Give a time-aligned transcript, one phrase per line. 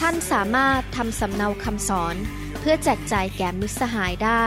[0.00, 2.16] ท่านสามารถทำสำเนาคำสอน
[2.60, 4.46] เพื่อแจกจ่ายแก่มิตรสหายได้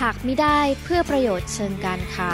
[0.00, 2.32] หากไม่ได้เพื่อประโยชน์เชิงการค้า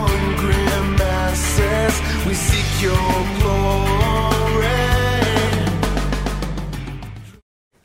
[0.00, 0.64] hungry
[1.00, 1.94] masses,
[2.26, 4.80] we seek your glory.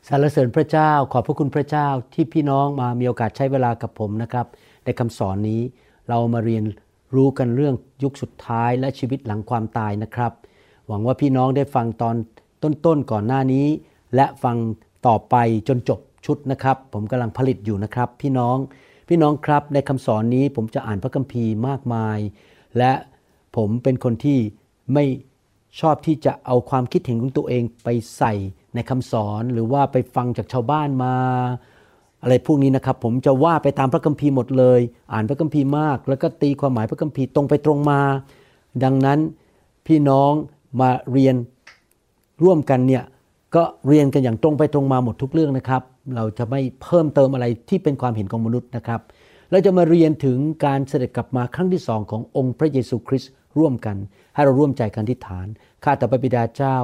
[0.08, 4.46] สรรเสริญพระเจ้าขอบพระคุณพระเจ้าที่พี่น้องมามีโอกาสใช้เวลากับผมนะครับ
[4.84, 5.60] ในคำสอนนี้
[6.08, 6.64] เรามาเรียน
[7.14, 10.32] รู้กันเรื่องยุคสุดท้ายและชีวิตหลังความตายนะครับ
[10.88, 12.16] หวังว่าพี่น้องได้ฟังตอน
[12.62, 13.66] ต้นๆก่อนหน้านี้
[14.14, 14.56] และฟัง
[15.06, 15.34] ต่อไป
[15.68, 18.56] จนจบชุดนะครับ ผมกำลังผลิตอยู่นะครับ พี่น้อง
[19.08, 22.18] พี่น้องครับในคำสอนนี้ผมจะอ่านพระคัมภีร์มากมาย
[22.78, 22.92] และ
[23.56, 24.38] ผมเป็นคนที่
[24.94, 25.04] ไม่
[25.80, 28.32] ชอบที่จะเอาความคิดเห็นของตัวเองไปใส่
[28.74, 31.14] ในคำสอนหรือว่าไปฟังจากชาวบ้านมา
[32.22, 34.80] อะไรพวกนี้นะครับ ผมจะว่าไปตามพระคัมภีร์หมดเลย
[35.12, 38.00] อ่านพระคัมภีร์มาก แล้วก็ตีความหมายพระคัมภีร์ตรงไปตรงมา
[38.84, 39.18] ดังนั้น
[39.86, 40.32] พี่น้อง
[40.80, 41.36] มาเรียน
[42.42, 43.04] ร่วมกันเนี่ย
[43.54, 45.82] ก็เรียนกันอย่างตรงไปตรงมาหมดทุกเรื่องนะครับ
[46.16, 49.00] เราจะไม่เพิ่มเติมอะไรที่เป็นความเห็นของมนุษย์นะครับ
[49.50, 53.96] เราจะมาเรียนถึงการเสด็จกลับมาครั้งที่สองขององค์พระเยซูคริสต์ร่วมกัน
[54.34, 55.46] ให้เราร่วมใจกันที่ฐาน
[55.84, 56.76] ข้าแต่พระบิดาเจ้า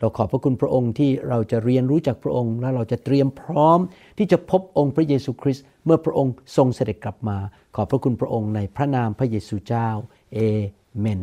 [0.00, 3.78] เราขอบพระคุณพระองค์ที่เราจะเรียนรู้จากพระองค์ และเราจะเตรียมพร้อม
[4.18, 7.36] ที่จะพบองค์พระเยซูคริสต์เมื่อพระองค์ทรงเสด็จกลับมา
[7.76, 9.88] ขอบพระคุณพระองค์ในพระนามพระเยซูเจ้า
[10.34, 10.38] เอ
[10.98, 11.20] เมน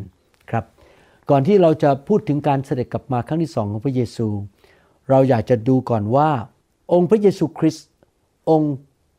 [0.49, 0.65] ครับ
[1.29, 4.27] ก่อนที่เราจะพูดถึงการเสด็จกลับมาครั้งที่สองของพระเยซู
[5.09, 6.29] เราอยากจะดูก่อนว่า
[6.93, 7.87] องค์พระเยซูคริสต์
[8.49, 8.73] องค์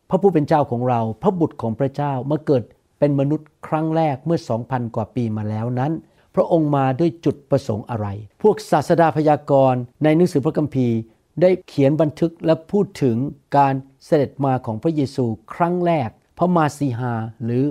[0.08, 2.62] พระผู้เป็นเจ้าของเรา พระบุตรของพระเจ้าเมื่อเกิด
[2.98, 5.92] เป็นมนุษย์ครั้งแรกเมื่อ 2,000 กว่าปีมาแล้วนั้น
[6.34, 8.06] พระองค์มาด้วยจุดประสงค์อะไร
[8.42, 10.96] พวกศาสดาพยากรณ์ในหนังสือพระคัมภีร์
[11.42, 13.16] ได้เขียนบันทึกและพูดถึง
[13.56, 17.12] การเสด็จมาของพระเยซูครั้งแรก พระมาสีหา
[17.44, 17.64] หรือ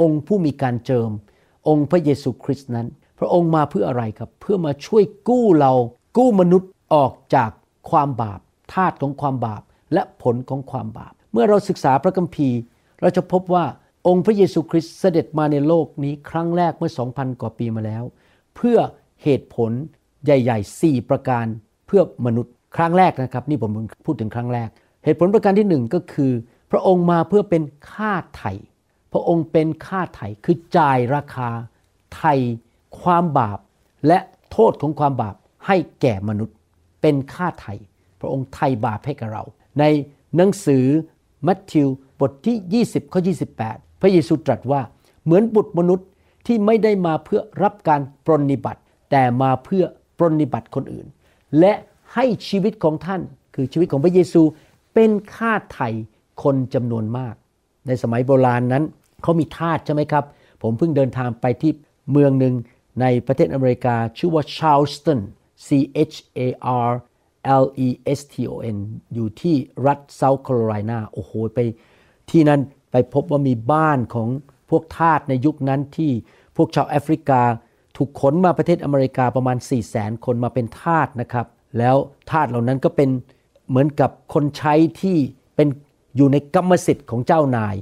[0.00, 1.10] องค์ผู้มีการเจิม
[1.68, 2.86] องค์พระเยซูคริสต์นั้น
[3.18, 5.72] พระองค์มาเพื่ออะไรครับ เพื่อมาช่วยกู้เรา
[6.16, 7.50] กู้มนุษย์ ออกจาก
[7.90, 8.40] ความบาป
[8.72, 9.62] ทาตุของความบาป
[9.92, 12.58] และผลของความบาป เมื่อเราศึกษาพระคัมภีร์
[13.00, 13.64] เราจะพบว่า
[14.06, 18.04] องค์พระเยซูคริสต์เสด็จมาในโลกนี้ครั้งแรกเมื่อ 2,000 กว่าปีมาแล้ว
[18.56, 18.78] เพื่อ
[19.22, 19.70] เหตุผล
[20.24, 21.46] ใหญ่ๆ 4 ประการ
[21.86, 23.70] เพื่อมนุษย์ครั้งแรกนะครับ นี่ผม
[24.06, 24.68] พูดถึงครั้งแรก
[25.04, 26.32] เหตุผลประการที่หนึ่งก็คือ
[26.70, 28.52] พระองค์มาเพื่อเป็นค่าไถ่
[29.12, 31.48] พระองค์เป็นค่าไถ่คือจ่ายราคา
[32.16, 32.34] ไถ่
[33.00, 33.58] ความบาป
[34.06, 34.18] และ
[34.52, 35.34] โทษของความบาป
[35.66, 36.56] ให้แก่มนุษย์
[37.04, 37.74] เป็นค่าไถ่
[38.20, 39.44] พระองค์ไถ่บาปให้กับเรา
[39.80, 39.84] ใน
[40.36, 40.84] หนังสือ
[41.46, 41.88] มัทธิว
[42.20, 43.20] บทที่ 20ข้อ
[43.60, 44.80] 28 พระเยซูตรัสว่า
[45.24, 46.08] เหมือนบุตรมนุษย์
[46.46, 49.84] ที่ไม่ได้มาเพื่อรับการปรนนิบัติ แต่มาเพื่อ
[50.18, 51.06] ปรนนิบัติคนอื่น
[51.58, 51.72] และ
[52.14, 53.20] ให้ชีวิตของท่าน
[53.54, 54.42] คือชีวิตของพระเยซู
[54.94, 55.88] เป็นค่าไถ่
[56.42, 57.34] คนจำนวนมาก
[57.86, 58.84] ในสมัยโบราณนั้น
[59.22, 60.24] เขามีทาสใช่ไหมครับ
[60.62, 61.72] ผมเพิ่งเดินทางไปที่
[62.12, 62.54] เมืองหนึ่ง
[63.00, 65.20] ในประเทศอเมริกาชื่อว่า Charleston
[65.66, 65.68] C
[66.12, 66.40] H A
[66.88, 66.90] R
[67.62, 67.88] L E
[68.18, 68.76] S T O N
[69.14, 69.56] อยู่ที่
[69.86, 71.58] รัฐเซาท์แคโรไลนาโอ้โห ไป
[72.30, 72.60] ที่นั่น
[72.92, 74.28] ไปพบว่ามีบ้านของ
[74.70, 76.10] พวกทาสในยุคนั้นที่
[76.56, 77.42] พวกชาวแอฟริกา
[77.96, 81.46] ถูกขนมาประเทศอเมริกาประมาณ 4 0 0แสนคนมาเป็นทาสนะครับ
[81.78, 81.96] แล้ว
[82.30, 83.10] ทาสเหล่านั้นก็เป็น
[83.68, 85.16] เหมือนกับคนใช้ที่
[85.56, 85.68] เป็น
[86.16, 87.74] อยู่ในกรรมสิทธิ์ของเจ้านาย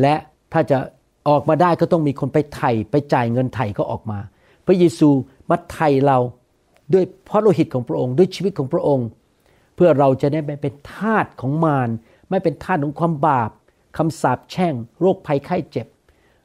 [0.00, 0.14] และ
[0.52, 0.78] ถ้าจะ
[1.28, 4.18] ออกมาได้ก็ต้องมีคนไปไถ่ไปจ่ายเงินไถ่ก็ออกมา
[4.66, 5.08] พระเยซู
[5.50, 6.18] มาไถ่เรา
[6.94, 9.08] ด้วยพระโลหิตของพระองค์ ด้วยชีวิตของพระองค์
[9.74, 11.90] เพื่อเราจะได้ไม่เป็นทาสของมาร
[12.30, 13.50] ไม่เป็นทาสของความบาป
[13.96, 15.86] คำสาปแช่ง โรคภัยไข้เจ็บ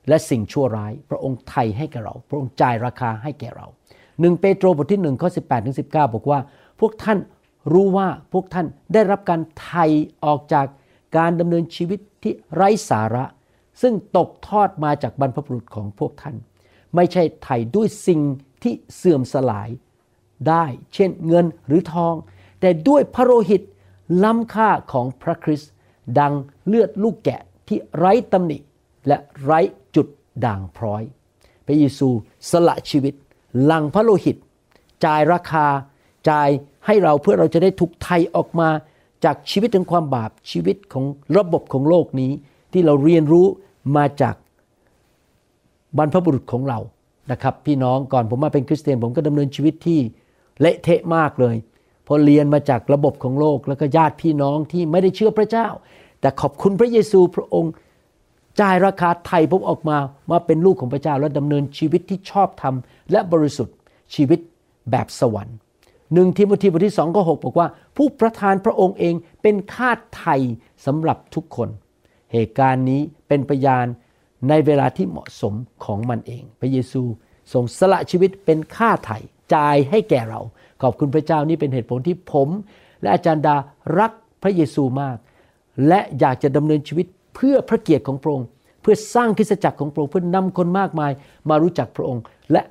[0.08, 3.68] และสิ่งชั่วร้าย พระองค์ไถ่ให้แก่เรา พระองค์จ่ายราคาให้แก่เรา
[4.20, 6.40] หนึ่งเปโตรบทที่หนึ่งข้อสิบแปดถึงสิบเก้าบอกว่า
[6.80, 7.18] พวกท่าน
[7.74, 9.86] รู้ว่าพวกท่านได้รับการไถ่
[10.26, 10.66] ออกจาก
[11.18, 13.26] การดำเนินชีวิตที่ไร้สาระ
[13.82, 16.36] ซึ่งตกทอดมาจากบรรพบุรุษของพวกท่าน
[16.96, 18.22] ไม่ใช่ไถ่ด้วยสิ่ง
[18.64, 19.70] ที่เสื่อมสลาย
[20.50, 22.16] ได้เช่นเงินหรือทอง
[22.60, 23.62] แต่ด้วยพระโลหิต
[24.24, 25.72] ล้ำค่าของพระคริสต์
[26.20, 26.34] ดัง
[26.68, 28.58] เลือดลูกแกะที่ไร้ตำหนิ
[29.08, 29.60] และไร้
[29.96, 30.08] จุด
[30.46, 31.04] ด่างพร้อย
[31.66, 32.10] พระเยซู
[32.52, 33.14] สละชีวิต
[33.72, 34.38] ลังพระโลหิต
[35.06, 35.68] จ่ายราคา
[36.30, 36.50] จ่าย
[36.86, 38.70] ให้เราเพื่อเราจะได้ถูกไทยออกมา
[39.26, 41.06] จากชีวิตของความบาปชีวิตของ
[41.38, 42.32] ระบบของโลกนี้
[42.74, 43.46] ที่เราเรียนรู้
[43.96, 44.36] มาจาก
[45.98, 46.80] บรรพบุรุษของเรา
[47.32, 50.00] นะครับ พี่น้องก่อนผมมาเป็นคริสเตียนผมก็ดำเนินชีวิตที่
[50.62, 51.56] เละเทะมากเลย
[52.04, 55.68] เพราะเรียนมาจากระบบของโลกแล้วก็ญาติพี่น้องที่ไม่ได้เชื่อพระเจ้า
[56.20, 57.74] แต่ขอบคุณพระเยซูพระองค์
[58.62, 59.98] จ่ายราคาไถ่ผมออกมา
[60.32, 62.76] มาเป็นลูกของพระเจ้า และดำเนินชีวิตที่ชอบธรรม
[63.12, 63.76] และบริสุทธิ์
[64.16, 64.40] ชีวิต
[64.92, 65.58] แบบสวรรค์
[66.14, 67.68] หนึ่งทิโมธีบทที่สองก็หกบอกว่า
[67.98, 70.36] ผู้ประทานพระองค์เองเป็นคาดไถ่
[70.86, 71.70] สำหรับทุกคน
[72.34, 73.86] เหตุการณ์นี้เป็นพยาน
[74.50, 75.54] ในเวลาที่เหมาะสม
[75.86, 77.02] ของมันเอง พระเยซู
[77.54, 79.20] ทรงสละชีวิตเป็นค่าไถ่
[79.54, 80.42] จ่ายให้แก่เรา
[80.82, 82.50] ขอบคุณพระเจ้านี่เป็นเหตุผลที่ผม
[83.02, 83.56] และอาจารย์ดา
[84.00, 84.12] รัก
[84.44, 85.18] พระเยซูมาก
[85.88, 88.48] และอยากจะดำเนินชีวิตเพื่อพระเกียรติของพระองค์
[88.82, 91.12] เพื่อสร้างคริสตจักรของพระองค์เพื่อนำคนมากมาย
[91.50, 92.22] มารู้จักพระองค์
[92.52, 92.62] และ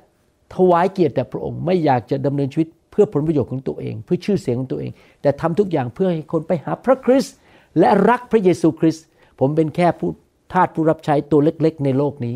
[0.55, 4.91] ถวายเกียรติแด่พระองค์ไม่อยากจะดำเนินชีวิตเพื่อผลประโยชน์ของตัวเอง เพื่อชื่อเสียงของตัวเอง
[5.21, 7.35] แต่ทำทุกอย่างเพื่อให้คนไปหาพระคริสต์
[7.79, 9.05] และรักพระเยซูคริสต์
[9.39, 10.09] ผมเป็นแค่ผู้
[10.53, 12.35] ทาสผู้รับใช้ตัวเล็กๆ ในโลกนี้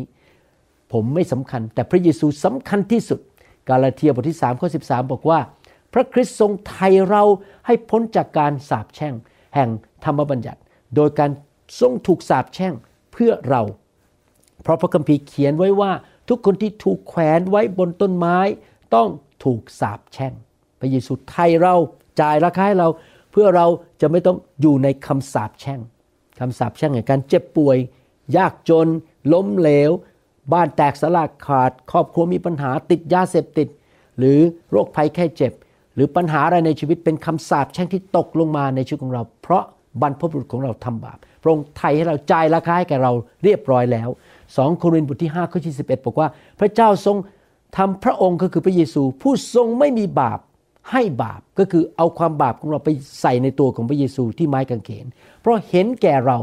[0.92, 3.20] ผมไม่สำคัญ แต่พระเยซูสำคัญที่สุด
[3.70, 5.40] กาลาเทียบทที่3ข้อ13 บอกว่า
[5.92, 7.22] พระคริสต์ทรงไถ่เรา
[7.66, 9.14] ให้พ้นจากการสาปแช่ง
[9.54, 9.68] แห่ง
[10.04, 10.60] ธรรมบัญญัติ
[10.96, 11.30] โดยการ
[11.80, 12.74] ทรงถูกสาปแช่ง
[13.12, 13.62] เพื่อเรา
[14.62, 15.92] เพราะพระคัมภีร์เขียนไว้ว่า
[16.28, 18.38] ทุกคนที่ถูกแขวนไว้บนต้นไม้
[18.94, 19.08] ต้อง
[19.44, 20.32] ถูกสาปแช่ง
[20.80, 21.74] พระเยซูไถ่เรา
[22.20, 22.88] จ่ายราคาให้เรา
[23.32, 23.66] เพื่อเรา
[24.00, 25.80] จะไม่ต้องอยู่ในคำสาปแช่ง
[26.38, 27.76] คำสาปแช่งแห่งการเจ็บป่วย
[28.36, 28.88] ยากจน
[29.32, 29.90] ล้มเหลว
[30.52, 33.68] บ้านแตกสลายขาด ครอบครัวมีปัญหาติดยาเสพติด
[34.18, 34.38] หรือ
[34.70, 35.52] โรคภัยแค่เจ็บ
[35.94, 39.64] หรือปัญหาอะไรในชีวิตเป็นคำสาปแช่งที่ตกลงมาในชีวิตของเรา เพราะ
[40.00, 43.12] บรรพบุรุษของเราทำบาปพระองค์ไถ่ให้เราจ่ายราคาให้แก่เรา
[43.44, 44.08] เรียบร้อยแล้ว
[44.44, 46.28] 2 โครินธ์บทที่5ข้อที่11 บอกว่า
[46.60, 47.16] พระเจ้าทรง
[47.76, 50.38] ทำพระองค์ก็คือพระเยซู ผู้ทรงไม่มีบาป
[50.90, 52.90] ให้บาปก็คือเอาความบาปของเราไป
[53.20, 55.06] ใส่ในตัวของพระเยซูที่ไม้กางเขน
[55.40, 56.38] เพราะเห็นแก่เรา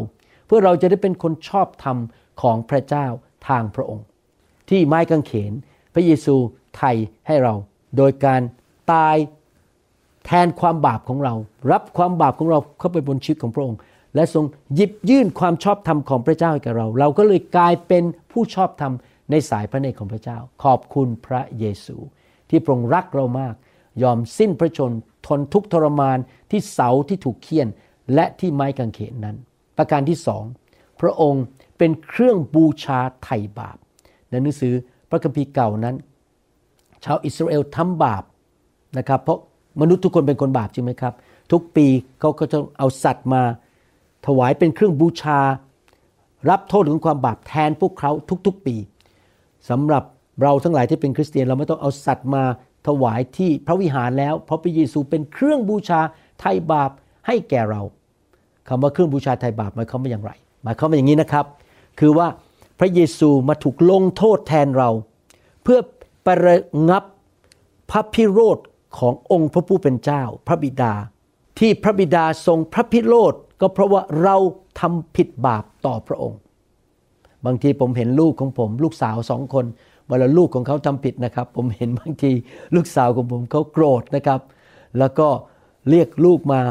[0.46, 1.98] เพื่อเราจะได้เป็นคนชอบธรรม
[2.42, 3.06] ของพระเจ้า
[3.48, 4.06] ทางพระองค์
[4.70, 5.54] ที่ไม้กางเขน
[5.94, 6.36] พระเยซู
[6.76, 6.92] ไถ่
[7.28, 7.54] ให้เรา
[7.98, 8.42] โดยการ
[8.92, 9.18] ตาย
[10.26, 11.34] แทนความบาปของเรา
[11.72, 13.78] รับความบาปของเราเข้าไปบนชีวิตของพระองค์
[14.16, 14.46] และทรง
[14.76, 18.94] หยิบยื่นความชอบธรรมของพระเจ้าให้กับเรา เราก็เลยกลายเป็นผู้ชอบธรรม
[19.32, 21.98] ในสายพระเนตรของพระเจ้า ขอบคุณพระเยซู
[22.50, 23.56] ที่พรงรักเรามาก
[24.04, 24.92] ยอมสิ้นพระชน
[25.28, 26.18] ทนทุกทรมาน
[26.52, 27.68] ที่เสาที่ถูกเคี่ยน
[28.14, 29.38] และที่ไม้กางเขนนั้น
[29.78, 30.44] ประการที่สอง
[31.02, 31.44] พระองค์
[31.78, 33.78] เป็นเครื่องบูชาไถ่บาป
[34.30, 34.74] ในหนังสือ
[35.10, 35.96] พระคัมภีร์เก่านั้น
[37.04, 38.24] ชาวอิสราเอลทำบาป
[38.98, 39.40] นะครับ เพราะ
[39.82, 41.14] มนุษย์ทุกคนเป็นคนบาปจริงไหมครับ
[41.52, 41.88] ทุกปี
[42.20, 43.42] เขาก็จะเอาสัตว์มา
[44.28, 45.40] ถวายเป็นเครื่องบูชา
[46.50, 48.12] รับโทษของความบาปแทนพวกเขา
[48.48, 48.76] ทุกๆปี
[49.70, 50.04] สำหรับ
[50.42, 52.44] เราทั้งหลายที่เป็นคริสเตียนเราไม่ต้องเอาสัตว์มา
[52.88, 56.00] ถวายที่พระวิหารแล้ว เพราะพระเยซูเป็นเครื่องบูชา
[56.40, 56.92] ไถ่บาป
[57.28, 57.82] ให้แก่เรา
[58.68, 60.32] คำว่าเครื่องบูชาไถ่บาปหมายความว่าอย่างไร
[60.64, 61.46] หมายความว่าอย่างนี้นะครับ
[62.00, 62.28] คือว่า
[62.80, 64.90] พระเยซูมาถูกลงโทษแทนเรา
[65.64, 65.80] เพื่อ
[66.26, 66.58] ประ
[66.90, 67.04] งับ
[67.92, 68.58] พระพิโรธ
[69.00, 70.94] ขององค์พระผู้เป็นเจ้า พระบิดา
[71.60, 74.36] ที่พระบิดาทรงพระพิโรธก็เพราะว่าเรา
[74.80, 76.40] ทำผิดบาปต่อพระองค์
[77.46, 79.66] บางทีผมเห็นลูกของผม ลูกสาวสองคน
[80.08, 82.32] เวลาลูกของเขาทำผิดนะครับ ผมเห็นบางที
[82.76, 84.42] ลูกสาวของผมเขาโกรธนะครับ
[85.00, 85.28] แล้วก็
[85.90, 86.62] เรียกลูกมา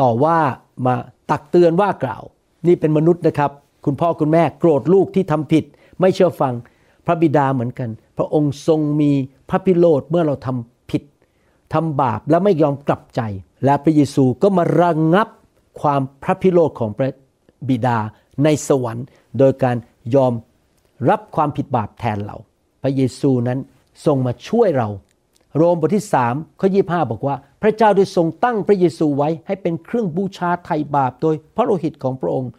[0.00, 0.38] ต่อว่า
[0.86, 0.94] มา
[1.30, 2.22] ตักเตือนว่ากล่าว
[2.66, 3.50] นี่เป็นมนุษย์นะครับ
[3.84, 5.64] คุณพ่อคุณแม่โกรธลูกที่ทำผิด
[6.00, 6.54] ไม่เชื่อฟัง
[7.06, 9.12] พระบิดาเหมือนกัน พระองค์ทรงมี
[9.50, 11.02] พระพิโรธเมื่อเราทำผิด
[11.74, 13.20] ทำบาปและไม่ยอมกลับใจ
[13.64, 15.28] และพระเยซูก็มาระงงับ
[15.80, 17.10] ความพระพิโรธของพระ
[17.68, 17.98] บิดา
[18.44, 19.06] ในสวรรค์
[19.38, 19.76] โดยการ
[20.14, 20.32] ยอม
[21.10, 22.36] รับความผิดบาปแทนเรา
[22.82, 23.58] พระเยซูนั้น
[24.06, 24.88] ทรงมาช่วยเรา
[25.56, 32.50] โรมบทที่3ข้อ25 บอกว่า พระเจ้าได้ทรงตั้งพระเยซูไว้ให้เป็นเครื่องบูชาไถ่บาป โดยพระโลหิตของพระองค์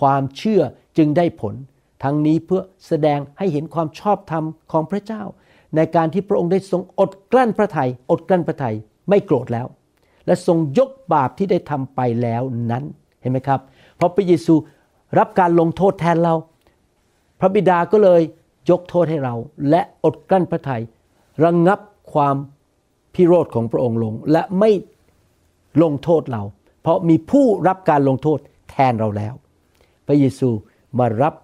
[0.00, 0.62] ความเชื่อ
[0.96, 1.54] จึงได้ผล
[2.02, 5.22] ทั้งนี้เพื่อแสดงให้เห็นความชอบธรรมของพระเจ้า
[5.76, 8.74] ในการที่พระองค์ได้ทรงอดกลั้นพระทยัยอดกลั้นพระทัย
[9.08, 9.66] ไม่โกรธแล้ว
[10.26, 12.84] และทรงยกบาปที่ได้ทำไปแล้วนั้น
[13.20, 13.60] เห็นไหมครับ
[13.96, 14.54] เพราะพระเยซู
[15.18, 16.34] รับการลงโทษแทนเรา
[17.40, 18.20] พระบิดาก็เลย
[18.70, 19.34] ยกโทษให้เรา
[19.70, 20.82] และอดกลั้นพระทยัย
[21.44, 21.80] ระงงับ
[22.12, 22.36] ความ
[23.14, 24.70] พิโรธของพระองค์ลงและไม่
[25.82, 26.42] ลงโทษเรา
[26.82, 28.38] เพราะมีผู้รับการลงโทษ
[28.70, 29.34] แทนเราแล้ว
[30.06, 30.50] พระเยซู
[30.98, 31.34] มารับ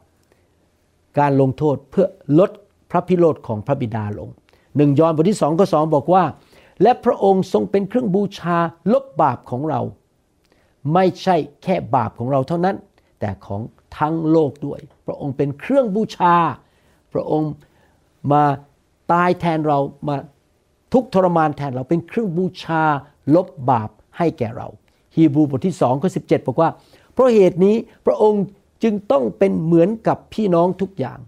[1.18, 2.06] การลงโทษเพื่อ
[2.38, 2.50] ลด
[2.90, 4.28] พระพิโรธของพระบิดาลง
[4.76, 6.24] หนึ่งยอห์นบทที่สองข้อสองบอกว่า
[6.82, 8.56] และพระองค์ทรงเป็นเครื่องบูชา
[8.92, 9.80] ลบบาปของเรา
[10.94, 12.76] ไม่ใช่แค่บาปของเราเท่านั้น
[13.20, 13.60] แต่ของ
[13.98, 16.34] ทั้งโลกด้วย พระองค์เป็นเครื่องบูชา
[17.12, 17.52] พระองค์
[18.32, 18.42] มา
[19.12, 19.78] ตายแทนเรา
[20.08, 20.16] มา
[20.92, 22.82] ทุกทรมานแทนเราเป็นเครื่องบูชา
[23.34, 24.68] ลบบาปให้แก่เรา
[25.14, 26.70] ฮีบรูบทที่2ข้อ17บอกว่า
[27.14, 27.76] เพราะเหตุนี้
[28.06, 28.44] พระองค์
[28.82, 31.18] จึงต้องเป็นเหมือนกับพี่น้องทุกอย่าง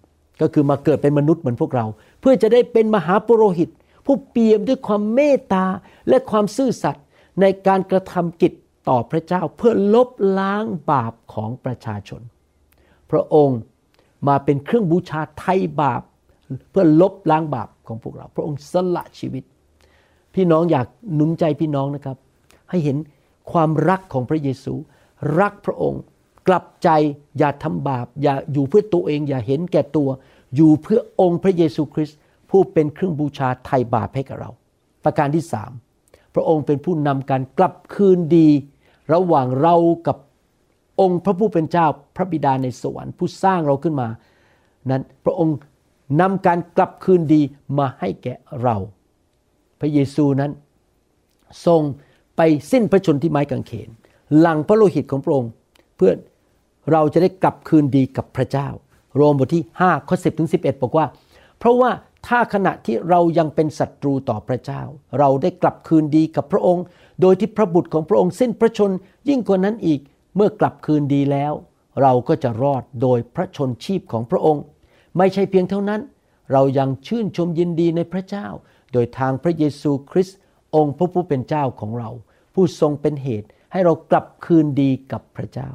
[0.41, 1.87] ก็คือมาเกิดเป็นมนุษย์เหมือนพวกเรา
[2.21, 3.69] เพื่อจะได้เป็นมหาปุโรหิต
[4.07, 5.65] ผู้เปี่ยมด้วยความเมตตา
[6.09, 7.05] และความซื่อสัตย์
[7.41, 8.53] ในการกระทำกิจ
[8.89, 12.21] ต่อพระเจ้าเพื่อลบล้างบาปของประชาชน
[13.11, 13.59] พระองค์
[14.29, 16.03] มาเป็นเครื่องบูชาไถ่บาป
[16.71, 19.45] เพื่อลบล้างบาปของพวกเรา พระองค์สละชีวิต
[20.35, 22.17] พี่น้องอยากหนุนใจพี่น้องนะครับ
[22.71, 22.97] ให้เห็น
[23.53, 24.75] ความรักของพระเยซู
[25.41, 26.03] รักพระองค์
[26.49, 26.89] กลับใจ
[27.39, 30.09] อย่าทำบาป อย่าอยู่เพื่อตัวเอง อย่าเห็นแก่ตัว
[30.57, 32.19] อยู่เพื่อองค์พระเยซูคริสต์
[32.51, 34.51] ผู้เป็นเครื่องบูชาไถ่บาปให้กับเรา
[35.05, 35.73] ประการที่สาม
[36.35, 38.49] พระองค์เป็นผู้นำการกลับคืนดี
[39.15, 39.77] ระหว่างเรา
[40.07, 40.17] กับ
[41.01, 44.09] องค์พระผู้เป็นเจ้าพระบิดาในสวรรค์ผู้สร้างเราขึ้นมา
[44.91, 45.57] นั้นพระองค์
[46.21, 47.41] นำการกลับคืนดี
[47.79, 48.77] มาให้แก่เรา
[49.81, 50.51] พระเยซูนั้น
[51.67, 51.83] ทรง
[52.37, 52.41] ไป
[52.73, 53.91] สิ้นพระชนที่ไม้กางเขน
[54.39, 55.51] หลังพระโลหิตของพระองค์
[55.97, 56.13] เพื่อ
[56.93, 58.69] เราจะได้กลับคืนดีกับพระเจ้า
[59.17, 61.07] โรมบทที่5ข้อ10ถึง11 บอกว่า
[61.59, 61.91] เพราะว่า
[62.27, 64.83] ถ้าขณะที่เรายังเป็นศัตรูต่อพระเจ้า
[65.19, 66.85] เราได้กลับคืนดีกับพระองค์
[67.21, 68.91] โดยที่พระบุตรของพระองค์สิ้นพระชน
[69.29, 70.01] ยิ่งกว่านั้นอีก
[70.37, 71.53] เมื่อกลับคืนดีแล้ว
[72.03, 74.63] เราก็จะรอดโดยพระชนชีพของพระองค์
[75.19, 76.01] ไม่ใช่เพียงเท่านั้น
[76.53, 78.47] เรายังชื่นชมยินดีในพระเจ้า
[78.93, 80.39] โดยทางพระเยซูคริสต์
[80.75, 82.11] องค์พระผู้เป็นเจ้าของเรา
[82.55, 85.69] ผู้ทรงเป็นเหตุ ให้เรากลับคืนดีกับพระเจ้า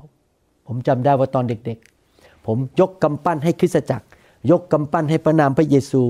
[0.68, 4.06] ผมจำได้ว่าตอนเด็กๆ ผมยกกำปั้นให้คริสตจักร
[4.51, 6.01] ยกกำปั้นให้ประนามพระเยซู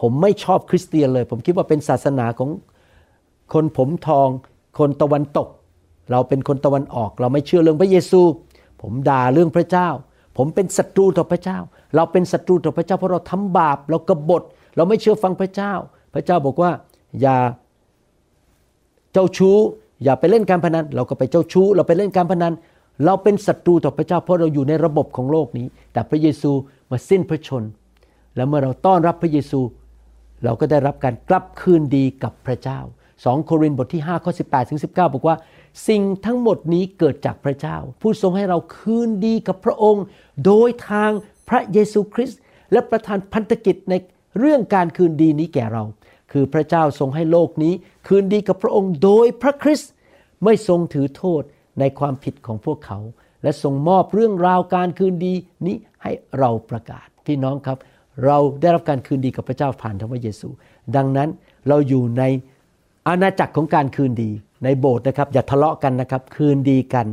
[0.00, 2.50] ผมไม่ชอบคริสเตียนเลย ผมคิดว่าเป็นศาสนาของ
[3.52, 4.28] คนผมทอง
[4.78, 5.48] คนตะวันตก
[6.10, 8.20] เราเป็นคนตะวันออก เราไม่เชื่อเรื่องพระเยซู
[8.82, 9.88] ผมด่าเรื่องพระเจ้า
[10.36, 11.58] ผมเป็นศัตรูต่อพระเจ้า
[11.96, 14.42] เราเป็นศัตรูต่อพระเจ้าเพราะเราทำบาป เรากบฏ
[14.76, 15.72] เราไม่เชื่อฟังพระเจ้า
[16.14, 16.70] พระเจ้าบอกว่า
[17.20, 17.38] อย่า
[19.12, 19.56] เจ้าชู้
[20.04, 22.52] อย่าไปเล่นการพนัน เราก็ไปเจ้าชู้ เราไปเล่นการพนัน
[23.04, 26.50] เราเป็นศัตรูต่อพระเจ้าเพราะเราอยู่ในระบบของโลกนี้ แต่พระเยซู
[26.90, 27.62] มาสิ้นพระชน
[28.36, 29.60] แล้วเมื่อเราต้อนรับพระเยซู
[30.44, 32.78] เราก็ได้รับการกลับคืนดีกับพระเจ้า
[33.12, 35.36] 2 โครินธ์บทที่5ข้อ18ถึง19 บอกว่า
[35.88, 40.04] สิ่งทั้งหมดนี้เกิดจากพระเจ้า ผู้ทรงให้เราคืนดีกับพระองค์
[40.44, 41.10] โดยทาง
[41.48, 42.40] พระเยซูคริสต์
[42.72, 43.94] และประทานพันธกิจใน
[44.38, 45.82] เรื่องการคืนดีนี้แก่เรา
[46.32, 47.74] คือพระเจ้าทรงให้โลกนี้
[48.06, 49.90] คืนดีกับพระองค์โดยพระคริสต์
[50.44, 51.42] ไม่ทรงถือโทษ
[51.80, 52.98] ในความผิดของพวกเขา
[53.42, 55.34] และทรงมอบเรื่องราวการคืนดี
[55.66, 57.78] นี้ให้เราประกาศพี่น้องครับ
[58.26, 60.48] เราได้รับการคืนดีกับพระเจ้าผ่านทางพระเยซู
[60.96, 61.28] ดังนั้น
[61.68, 62.22] เราอยู่ใน
[63.08, 64.30] อาณาจักรของการคืนดี
[64.64, 67.06] ในโบสถ์นะครับ อย่าทะเลาะกันนะครับ คืนดีกัน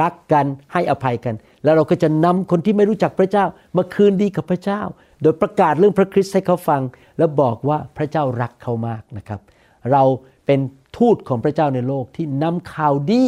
[0.00, 1.34] รักกันให้อภัยกัน
[1.64, 3.44] แล้วเราก็จะนำคนที่ไม่รู้จักพระเจ้า
[3.76, 4.80] มาคืนดีกับพระเจ้า
[5.22, 6.80] โดยประกาศเรื่องพระคริสต์ให้เขาฟัง
[7.18, 9.40] แล้วบอกว่าพระเจ้ารักเขามากนะครับ
[9.92, 10.02] เรา
[10.46, 10.60] เป็น
[10.98, 13.24] ทูตของพระเจ้าในโลกที่นำข่าวดี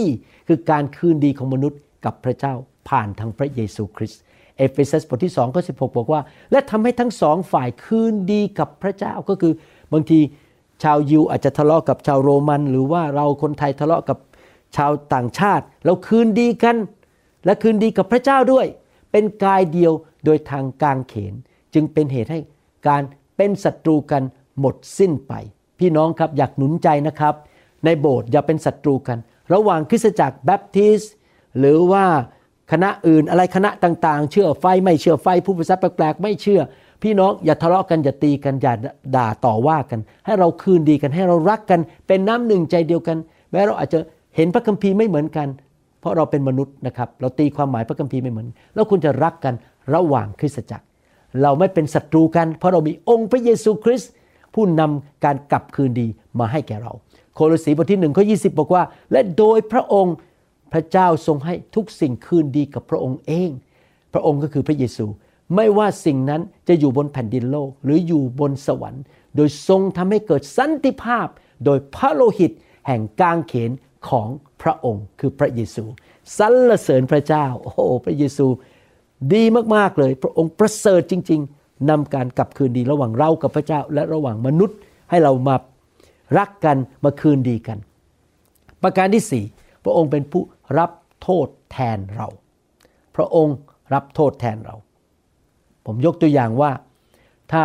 [0.49, 2.55] คือการคืนดีของมนุษย์กับพระเจ้า
[2.89, 4.21] ผ่านทางพระเยซูคริสต์
[4.59, 6.21] เอเฟซัสบทที่2ข้อ16 บอกว่า
[6.53, 9.53] และทำให้ทั้งสองฝ่ายคืนดีกับพระเจ้าก็คือ
[9.93, 10.19] บางที
[10.83, 14.19] ชาวยิวอาจจะทะเลาะกับชาวโรมัน หรือว่าเราคนไทยทะเลาะกับ
[14.77, 16.77] ชาวต่างชาติ เราคืนดีกัน
[17.45, 18.67] และคืนดีกับพระเจ้าด้วย
[19.13, 19.93] เป็นกายเดียว
[20.25, 21.35] โดยทางกางเขน
[21.75, 22.41] จึงเป็นเหตุให้
[22.89, 23.03] การ
[23.37, 24.23] เป็นศัตรูกัน
[24.61, 25.33] หมดสิ้นไป
[25.79, 27.35] พี่น้องครับอยากหนุนใจนะครับ
[27.85, 29.19] ในโบสถ์อย่าเป็นศัตรูกัน
[29.55, 31.01] ระหว่างคริสตจักรแบปทิส
[31.59, 32.05] หรือว่า
[32.73, 36.61] คณะอื่นอะไรคณะต่างๆ เชื่อไฟไม่เชื่อไฟผู้ประสาแปลกๆไม่เชื่อ
[37.03, 38.75] พี่น้องอย่าทะเลาะกันอย่าตีกันอย่า
[39.17, 43.17] ด่าต่อว่ากัน ให้เราคืนดีกันให้เรารักกัน เป็นน้ำหนึ่งใจเดียวกัน
[43.51, 43.99] แม้เราอาจจะ
[44.37, 45.49] เห็นพระคัมภีร์ไม่เหมือนกัน
[46.01, 49.55] เพราะเราเป็นมนุษย์นะครับ เราตีความหมายพระคัมภีร์ไม่เหมือน แล้วคุณจะรักกัน
[49.95, 50.85] ระหว่างคริสตจักร
[51.43, 54.11] เราไม่เป็นศัตรูกัน เพราะเรามีองค์พระเยซูคริสต์
[54.55, 56.07] ผู้นำการกลับคืนดี
[56.39, 56.93] มาให้แก่เรา
[57.35, 60.17] โคโลสีบทที่หนึ่งข้อยีบอกว่า และโดยพระองค์
[60.73, 63.51] พระเจ้าทรงให้ทุกสิ่งคืนดีกับพระองค์เอง
[64.13, 65.07] พระองค์ก็คือพระเยซู
[65.57, 69.03] ไม่ว่าสิ่งนั้นจะอยู่บนแผ่นดินโลก หรืออยู่บนสวรรค์
[69.37, 71.27] โดยทรงทำให้เกิดสันติภาพ
[71.65, 72.53] โดยพระโลหิต
[72.87, 73.71] แห่งกางเขน
[74.09, 74.29] ของ
[74.63, 75.85] พระองค์ คือพระเยซู
[76.39, 78.47] สรรเสริญพระเจ้า โอ้พระเยซู
[79.35, 79.43] ดี
[79.77, 84.79] มากๆเลย พระองค์ประเสริฐจริง ๆนำการกลับคืนดีระหว่างเรากับพระเจ้าและระหว่างมนุษย์
[85.11, 85.57] ให้เรามา
[86.39, 87.79] รักกันมาคืนดีกัน
[88.83, 89.45] ประการที่สี่
[89.85, 90.43] พระองค์เป็นผู้
[90.79, 90.91] รับ
[91.23, 92.29] โทษแทนเรา
[93.17, 93.57] พระองค์
[93.95, 94.77] รับโทษแทนเรา
[95.87, 96.71] ผมยกตัวอย่างว่า
[97.53, 97.65] ถ้า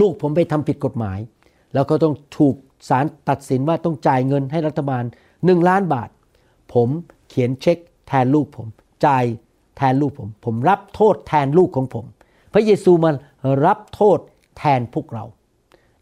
[0.00, 1.18] ลูกผมไปทำผิดกฎหมาย
[1.74, 2.54] แล้วก็ต้องถูก
[2.88, 5.04] ศาลตัดสินว่าต้องจ่ายเงินให้รัฐบาล
[5.44, 6.08] หนึ่งล้านบาท
[6.74, 6.88] ผม
[7.28, 7.78] เขียนเช็ค
[8.08, 8.66] แทนลูกผม
[9.06, 9.24] จ่าย
[9.76, 12.04] แทนลูกผม ผมรับโทษแทนลูกของผม
[12.54, 13.14] พระเยซูมัน
[13.66, 14.18] รับโทษ
[14.58, 15.24] แทนพวกเรา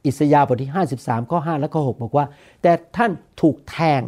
[0.04, 2.26] อิสยาห์บทที่ 53 ข้อ 5 และข้อ 6 บอกว่า
[2.62, 4.00] แต่ท่านถูกแทง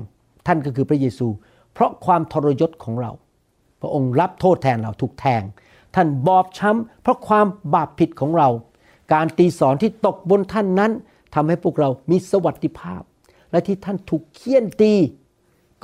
[0.47, 1.29] ท่านก็คือพระเยซู
[1.73, 3.11] เพราะความทรยศของเรา
[3.81, 5.43] พระองค์รับโทษแทนเราถูกแทง
[5.95, 8.49] ท่านบอบช้ำ เพราะความบาปผิดของเรา
[9.13, 10.93] การตีสอนที่ตกบนท่านนั้น
[11.35, 13.03] ทำให้พวกเรามีสวัสดิภาพ
[13.51, 14.93] และที่ท่านถูกเคี่ยนตี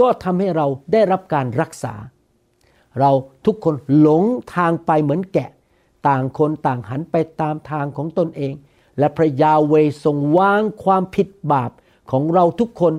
[0.00, 1.94] ก็ทำให้เราได้รับการรักษา
[3.00, 3.10] เรา
[3.46, 5.50] ทุกคนหลงทางไปเหมือนแกะ
[6.08, 8.54] ต่างคนต่างหันไปตามทางของตนเอง
[8.98, 11.70] และพระยาเวทรงวางความผิดบาป
[12.10, 12.94] ของเราทุกคน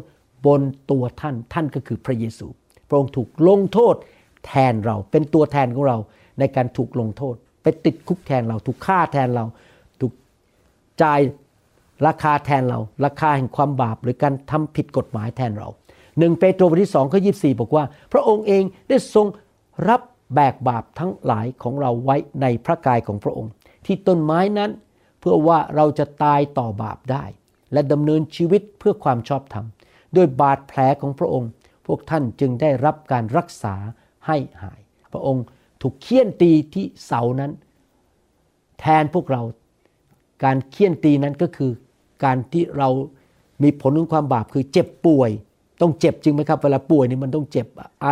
[0.45, 2.47] บนตัวท่านท่านก็คือพระเยซู
[2.87, 3.95] พระองค์ถูกลงโทษ
[4.47, 5.97] แทนเราเป็นตัวแทนของเรา
[6.39, 9.45] ในการถูกลงโทษ ไปติดคุกแทนเรา ถูกฆ่าแทนเรา
[9.99, 10.13] ถูก
[11.01, 11.19] จ่าย
[12.07, 15.69] ราคาแทนเรา ราคาแห่งความบาปหรือการทำผิดกฎหมายแทนเรา
[16.19, 19.27] หนึ่งเปโตรบทที่สองข้อยีบอกว่า พระองค์เองได้ทรง
[19.87, 20.01] รับ
[20.35, 23.51] แบกบาปทั้งหลายของเราไว้ในพระกายของพระองค์
[23.85, 24.71] ที่ต้นไม้นั้น
[25.19, 27.25] เพื่อว่าเราจะตายต่อบาปได้
[27.73, 29.65] และดำเนินชีวิตเพื่อความชอบธรรม
[30.15, 31.49] ด้วยบาดแผลของพระองค์
[31.87, 33.75] พวกท่านจึงได้รับการรักษา
[34.27, 34.81] ให้หาย
[35.13, 35.43] พระองค์
[35.81, 37.51] ถูกเคี่ยนตีที่เสานั้น
[38.79, 39.41] แทนพวกเรา
[40.43, 41.71] การเคี่ยนตีนั้นก็คือ
[42.23, 42.89] การที่เรา
[43.63, 45.31] มีผลของความบาปคือเจ็บป่วย
[45.81, 47.67] ต้องเจ็บจริงไหมครับ เวลาป่วยนี่มันต้องเจ็บ
[48.03, 48.07] ไอ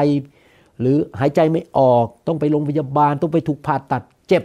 [0.82, 4.44] หรือหายใจไม่ออกต้องไปโรงพยาบาลต้องไปถูกผ่าตัดเจ็บ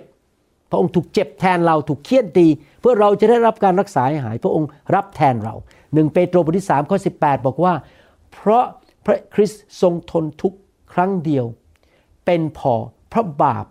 [0.71, 2.47] พระองค์ถูกเจ็บแทนเราถูกเคี่ยนตี
[2.81, 5.55] เพื่อเราจะได้รับการรักษาหหาย พระองค์รับแทนเรา
[5.95, 7.11] หนึ่งเปโตรบทที่สามข้อสิ
[7.47, 7.75] บอกว่า
[8.33, 8.65] เพราะ
[9.07, 10.53] พระคริสต์ทรงทนทุก
[10.93, 11.45] ครั้งเดียว
[12.25, 12.75] เป็นพอ
[13.13, 13.67] พระบาป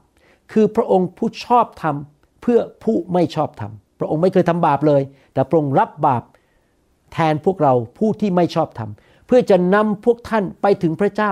[0.51, 5.01] คือพระองค์ผู้ชอบทำเพื่อผู้ไม่ชอบทำพระองค์ไม่เคยทำบาปเลย
[5.33, 6.23] แต่พระองค์รับบาป
[7.13, 11.31] แทนพวกเราผู้ที่ไม่ชอบทำเพื่อจะนำพวกท่านไปถึงพระเจ้า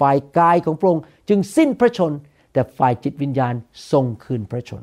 [0.00, 2.12] ฝ่ายกายของพระองค์จึงสิ้นพระชน
[2.52, 3.54] แต่ฝ่ายจิตวิญญาณ
[3.92, 4.82] ทรงคืนพระชน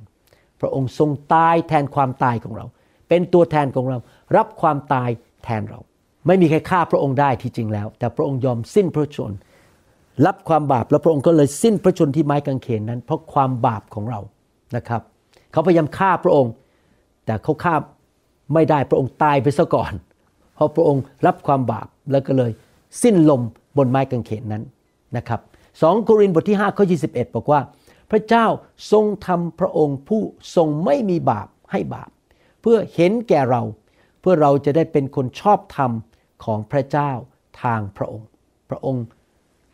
[0.60, 2.66] พระองค์ทรงตายแทนความตายของเรา
[3.10, 3.98] เป็นตัวแทนของเรา
[4.38, 5.10] รับความตาย
[5.44, 5.80] แทนเรา
[6.28, 9.32] ไม่มีใครฆ่าพระองค์ได้ที่จริงแล้ว แต่พระองค์ยอมสิ้นพระชน
[10.26, 14.20] รับความบาปแล้วพระองค์ก็เลยสิ้นพระชนที่ไม้กางเขนนั้น เพราะความบาปของเรา
[14.76, 15.02] นะครับ
[15.52, 16.52] เขาพยายามฆ่าพระองค์
[17.26, 17.76] แต่เขาฆ่า
[18.54, 19.94] ไม่ได้พระองค์ตายไปซะก่อน
[20.56, 22.52] เพราะพระองค์รับความบาปแล้วก็เลย
[23.04, 23.42] สิ้นลม
[23.78, 24.64] บนไม้กางเขนนั้น
[25.18, 25.42] นะครับ
[25.82, 27.62] สองโครินธ์บทที่5ข้อ21 บอกว่า
[28.12, 28.46] พระเจ้า
[28.92, 30.22] ทรงทำพระองค์ผู้
[30.56, 32.10] ทรงไม่มีบาปให้บาป
[32.62, 33.62] เพื่อเห็นแก่เรา
[34.22, 35.92] เพื่อเราจะได้เป็นคนชอบธรรม
[36.44, 37.12] ของพระเจ้า
[37.64, 38.28] ทางพระองค์
[38.70, 39.06] พระองค์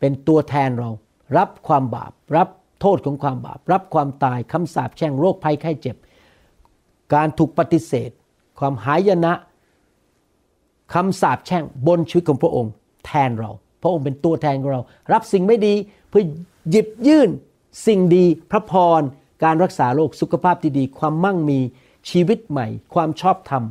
[0.00, 0.90] เป็นตัวแทนเรา
[1.38, 2.48] รับความบาป รับ
[2.80, 5.96] โทษของความบาป รับความตายคำสาปแช่งโรคภัยไข้เจ็บ
[7.14, 8.10] การถูกปฏิเสธ
[8.58, 9.32] ความหายนะ
[10.94, 12.72] คำสาปแช่งบนชีวิตของพระองค์
[13.06, 15.74] แทนเรา พระองค์เป็นตัวแทนของเรา รับสิ่งไม่ดี
[16.08, 16.22] เพื่อ
[16.70, 17.30] หยิบยื่น
[17.86, 19.02] สิ่งดี พระพร
[19.44, 21.58] การรักษาโรคสุขภาพที่ดี ความมั่งมี
[22.10, 23.64] ชีวิตใหม่ ความชอบธรรม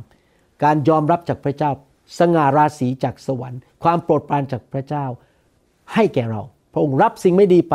[0.64, 1.70] การยอมรับจากพระเจ้า
[2.18, 5.04] สง่าราศีจากสวรรค์ ความโปรดปรานจากพระเจ้า
[5.94, 6.42] ให้แก่เรา
[6.72, 7.74] พระองค์รับสิ่งไม่ดีไป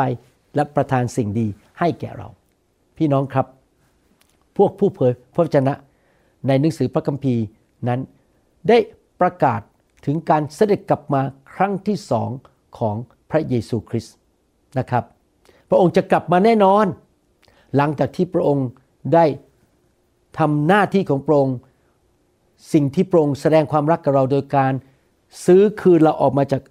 [0.54, 1.46] และประทานสิ่งดี
[1.78, 2.28] ให้แก่เรา
[2.96, 3.46] พี่น้องครับ
[4.56, 5.74] พวกผู้เผยพระวจนะ
[6.46, 7.42] ในหนังสือพระคัมภีร์
[7.88, 8.00] นั้น
[8.68, 8.78] ได้
[9.20, 9.60] ประกาศ
[10.04, 11.22] ถึงการเสด็จกลับมา
[11.54, 12.30] ครั้งที่สอง
[12.78, 12.96] ของ
[13.30, 14.14] พระเยซูคริสต์
[14.78, 15.04] นะครับ
[15.68, 16.86] พระองค์จะกลับมาแน่นอน
[17.76, 18.68] หลังจากที่พระองค์
[19.14, 19.24] ได้
[20.38, 21.56] ทำหน้าที่ของพระองค์
[22.72, 24.72] สิ่งที่พระองค์แสดงความรักกับเราโดยการ
[25.44, 26.62] ซื้อคืนเราออกมาจาก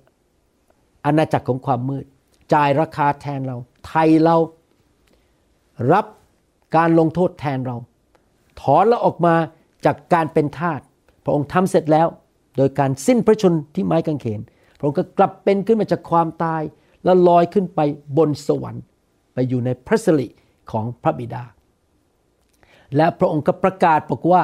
[1.06, 2.06] อาณาจักรของความมืด
[2.54, 4.36] จ่ายราคาแทนเรา ไทยเรา
[5.94, 6.06] รับ
[6.76, 7.78] การลงโทษแทนเรา
[8.62, 9.36] ถอนเราออกมา
[9.86, 10.80] จากการเป็นทาส
[11.24, 12.08] พระองค์ทำเสร็จแล้ว
[12.58, 14.42] โดยการสิ้นพระชนที่ไม้กางเขน
[14.78, 16.62] พระองค์ก็กลับเป็นขึ้นมาจากความตาย
[17.04, 17.80] แล้วลอยขึ้นไป
[18.18, 18.84] บนสวรรค์
[19.34, 20.28] ไปอยู่ในพระสิริ
[20.72, 21.44] ของพระบิดา
[22.98, 24.44] และพระองค์ก็ประกาศบอกว่า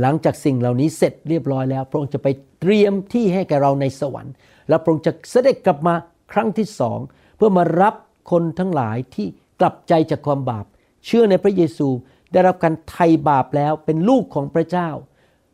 [0.00, 2.28] หลังจากสิ่งเหล่านี้เสร็จเรียบร้อยแล้ว พระองค์จะไป
[2.60, 4.32] เตรียมที่ให้แก่เราในสวรรค์
[4.68, 5.94] แล้วพระองค์จะเสด็จกลับมา
[6.32, 6.98] ครั้งที่สอง
[7.36, 7.94] เพื่อมารับ
[8.30, 9.26] คนทั้งหลายที่
[9.60, 10.66] กลับใจจากความบาป
[11.06, 11.88] เชื่อในพระเยซู
[12.32, 14.88] ได้รับการไถ่บาปแล้วเป็นลูกของพระเจ้า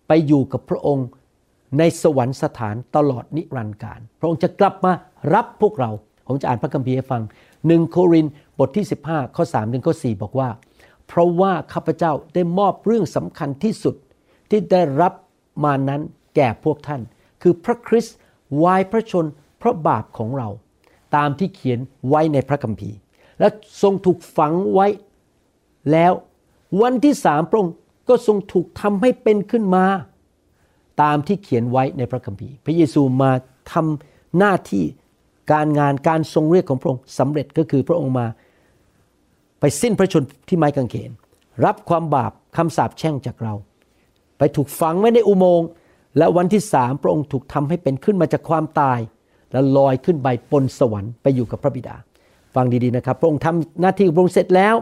[0.09, 1.07] ไปอยู่กับพระองค์
[1.79, 4.93] ในสวรรคสถานตลอดนิรันดร์การ พระองค์จะกลับมา
[5.35, 5.91] รับพวกเรา
[6.27, 7.23] ผมจะอ่านพระคัมภีร์ให้ฟัง
[7.67, 8.27] หนึ่งโคริน
[8.59, 10.49] บทที่ 15 ข้อ3ถึงข้อ4บอกว่า
[11.07, 13.95] เพราะว่าข้าพเจ้าได้มอบเรื่องสำคัญที่สุด
[14.51, 15.13] ที่ได้รับ
[15.65, 16.01] มานั้น
[16.37, 17.01] แก่พวกท่าน
[17.43, 18.17] คือพระคริสต์
[18.63, 19.27] วายพระชน
[19.63, 20.49] พระบาปของเรา
[21.17, 21.79] ตามที่เขียน
[22.09, 22.97] ไว้ในพระคัมภีร์
[23.41, 23.49] และ
[23.83, 24.87] ทรงถูกฝังไว้
[25.93, 26.13] แล้ว
[26.83, 27.75] วันที่สามพระองค์
[28.09, 29.85] ก็ทรงถูกทำให้เป็นขึ้นมา
[31.03, 33.33] ตามที่เขียนไว้ในพระคัมภีร์ พระเยซูมา
[33.73, 34.85] ทำหน้าที่
[35.53, 38.27] การงานการทรงเรียกของพระองค์สำเร็จก็คือพระองค์มา
[39.61, 41.11] ไปสิ้นพระชนที่ไม้กางเขน
[41.65, 43.55] รับความบาปคำสาปแช่งจากเรา
[44.39, 45.69] ไปถูกฝังไว้ในอุโมงค์
[46.19, 48.99] และวันที่สามพระองค์ถูกทำให้เป็นขึ้นมาจากความตาย
[49.53, 51.97] แล้วลอยขึ้นไปบนสวรรค์ไปอยู่กับพระบิดา
[52.55, 54.75] ฟังดีๆนะครับ พระองค์ทำหน้าที่พระองค์เสร็จแล้ว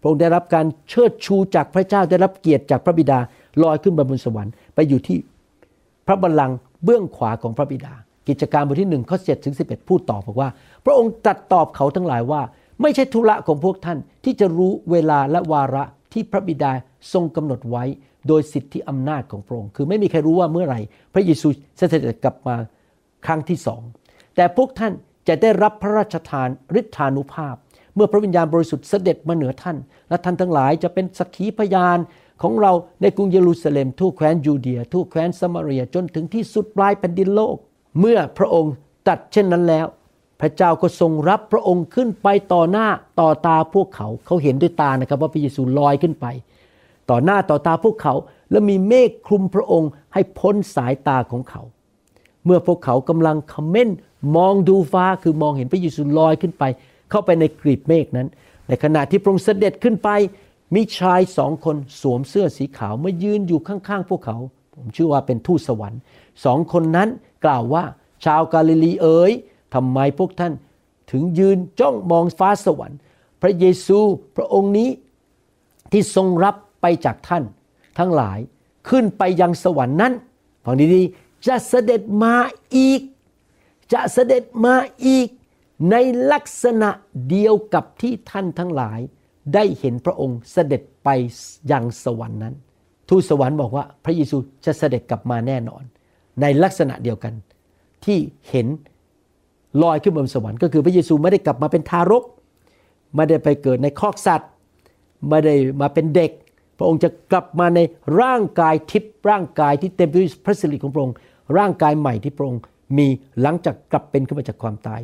[0.00, 3.18] พระองค์ได้รับการเชิดชูจากพระเจ้าได้รับเกียรติจากพระบิดา
[3.62, 5.18] ลอยขึ้นไปบนสวรรค์ ไปอยู่ที่
[6.06, 7.94] พระบัลลังก์เบื้องขวาของพระบิดา
[8.28, 10.48] กิจการบทที่1ข้อ7ถึง11 พูดต่อบอกว่า
[10.84, 12.42] พระองค์ตรัสตอบเขาทั้งหลายว่า
[12.82, 16.72] ไม่ใช่ธุระของพวกท่านที่จะรู้เวลาและวาระที่พระบิดา
[17.12, 17.84] ทรงกำหนดไว้
[18.28, 20.80] โดยสิทธิอำนาจของพระองค์ คือไม่มีใครรู้ว่าเมื่อไหร่
[21.14, 22.56] พระเยซูเสด็จกลับมา
[23.26, 23.82] ครั้งที่สอง
[24.36, 24.92] แต่พวกท่าน
[25.28, 26.48] จะได้รับพระราชทาน
[26.80, 27.56] ฤทธานุภาพ
[27.94, 29.76] เมื่อพระวิญญาณบริสุทธิ์เสด็จมาเหนือท่าน
[30.08, 31.98] และท่านทั้งหลายจะเป็นสักขีพยาน
[32.44, 37.56] ของเราในกรุงเยรูซาเล็มทั่วแคว้นยูเดียทั่วแคว้นสมาเรียจนถึงที่สุดปลายแผ่นดินโลก
[38.00, 38.72] เมื่อพระองค์
[39.08, 39.86] ตัดเช่นนั้นแล้ว
[40.40, 42.86] พระเจ้าก็ทรงรับพระองค์ขึ้นไปต่อหน้า
[43.20, 46.26] ต่อตาพวกเขาเขาเห็นด้วยตานะครับว่าพระเยซูลอยขึ้นไป
[47.10, 48.14] ต่อหน้าต่อตาพวกเขา
[48.50, 51.62] แล้วมีเมฆคลุมพระองค์ให้พ้นสายตาของเขา
[52.44, 53.96] เมื่อพวกเขากำลังคอมเมนต์
[54.36, 56.64] มองดูฟ้าคือมองเห็นพระเยซูลอยขึ้นไป
[57.10, 58.28] เข้าไปในกรีบเมฆนั้น
[58.68, 60.08] ในขณะที่พระองค์เสด็จขึ้นไป
[60.74, 64.38] มีชายสองคนสวมเสื้อสีขาวมายืนอยู่ข้างๆพวกเขา
[64.74, 66.00] ผมเชื่อว่าเป็นทูตสวรรค์
[66.44, 67.08] สองคนนั้น
[67.44, 67.84] กล่าวว่า
[68.24, 69.32] ชาวกาลิลีเอ๋ย
[69.74, 70.52] ทำไมพวกท่าน
[71.10, 72.98] ถึงยืนจ้องมองฟ้าสวรรค์
[73.42, 73.98] พระเยซู
[74.36, 74.90] พระองค์นี้
[75.92, 77.44] ที่ทรงรับไปจากท่าน
[77.98, 78.38] ทั้งหลาย
[78.88, 80.12] ขึ้นไปยังสวรรค์นั้น
[80.64, 82.34] ฟังดีๆจะเสด็จมา
[82.76, 83.00] อีก
[83.92, 84.74] จะเสด็จมา
[85.06, 85.28] อีก
[85.90, 85.96] ใน
[86.32, 86.90] ลักษณะ
[87.30, 89.00] เดียวกับที่ท่านทั้งหลาย
[89.54, 91.08] ได้เห็นพระองค์เสด็จไป
[91.72, 92.54] ยังสวรรค์นั้น
[93.08, 95.82] ทูตสวรรค์บอกว่าพระเยซูจะเสด็จกลับมาแน่นอน
[96.40, 97.34] ในลักษณะเดียวกัน
[98.04, 98.18] ที่
[98.50, 98.66] เห็น
[99.82, 102.24] ลอยขึ้นบนสวรรค์ก็คือพระเยซูไม่ได้กลับมาเป็นทารก
[103.14, 104.50] ไม่ได้ไปเกิดในคอกสัตว์
[105.28, 106.30] ไม่ได้มาเป็นเด็ก
[106.78, 107.80] พระองค์จะกลับมาใน
[108.20, 111.14] ร่างกายทิพย์ร่างกายที่เต็มไปด้วยพระสิริของพระองค์
[111.58, 112.62] ร่างกายใหม่ที่พระองค์
[112.98, 113.06] มี
[113.42, 115.00] หลังจากกลับเป็นขึ้นมาจากความตาย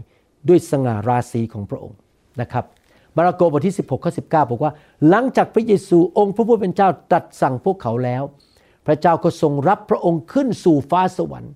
[0.48, 1.98] ด้วยสง่าราศีของพระองค์
[2.40, 2.64] นะครับ
[3.16, 4.72] มาระโกบทที่ 16ข้อ19 บอกว่า
[5.08, 8.22] หลังจากพระเยซูองค์พระผู้เป็นเจ้าตรัสสั่งพวกเขาแล้ว
[8.86, 11.52] พระเจ้าก็ทรงรับพระองค์ขึ้นสู่ฟ้าสวรรค์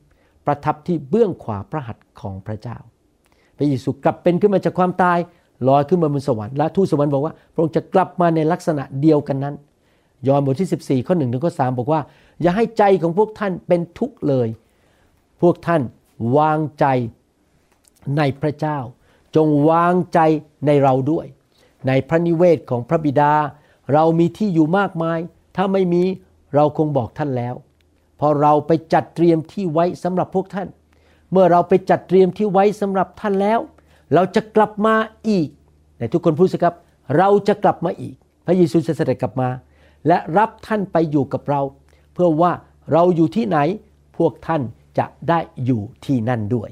[0.47, 2.77] ประทับที่เบื้องขวาพระหัตถ์ของพระเจ้า
[3.57, 5.19] พระเยซูกลับเป็นขึ้นมาจากความตาย
[5.69, 9.55] ลอยขึ้นมาบนสวรรค์และทูตสวรรค์บอกว่า พระองค์จะกลับมาในลักษณะเดียวกันนั้น
[10.27, 12.01] ยอห์นบทที่ 14ข้อ1ถึงข้อ3บอกว่า
[12.43, 14.49] อย่าให้ใจของพวกท่านเป็นทุกข์เลย
[15.43, 15.83] พวกท่าน
[16.37, 16.87] วางใจ
[18.17, 18.79] ในพระเจ้า
[19.37, 20.19] จงวางใจ
[20.67, 21.27] ในเราด้วย
[21.87, 23.33] ในพระนิเวศของพระบิดา
[23.93, 25.19] เรามีที่อยู่มากมาย
[25.57, 26.03] ถ้าไม่มี
[26.55, 27.55] เราคงบอกท่านแล้ว
[28.21, 30.69] พอเราไปจัดเตรียมที่ไว้สำหรับพวกท่าน
[31.33, 33.59] เมื่อเราไปจัดเตรียมที่ไว้สำหรับท่านแล้ว
[34.15, 34.95] เราจะกลับมา
[35.29, 35.49] อีก
[35.97, 36.75] แต่ทุกคนพูดสิครับ
[37.19, 38.15] เราจะกลับมาอีก
[38.47, 39.49] พระเยซูจะเสด็จกลับมา
[40.07, 41.61] และรับท่านไปอยู่กับเรา
[42.13, 42.53] เพื่อว่า
[42.93, 43.59] เราอยู่ที่ไหน
[44.19, 44.63] พวกท่าน
[44.99, 46.71] จะได้อยู่ที่นั่นด้วย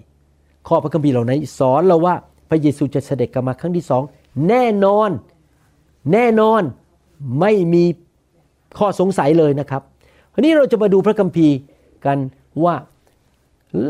[0.69, 2.15] ข้อพระคัมภีร์เหล่านั้นสอนเราว่า
[2.51, 4.03] พระเยซูจะเสด็จกลับมาครั้งที่สอง
[4.49, 5.11] แน่นอน
[6.13, 6.63] แน่นอน
[7.41, 7.85] ไม่มี
[8.79, 9.83] ข้อสงสัยเลยนะครับ
[10.35, 11.57] ทีนี้เราจะมาดูพระคัมภีร์
[12.07, 12.19] กัน
[12.65, 12.75] ว่า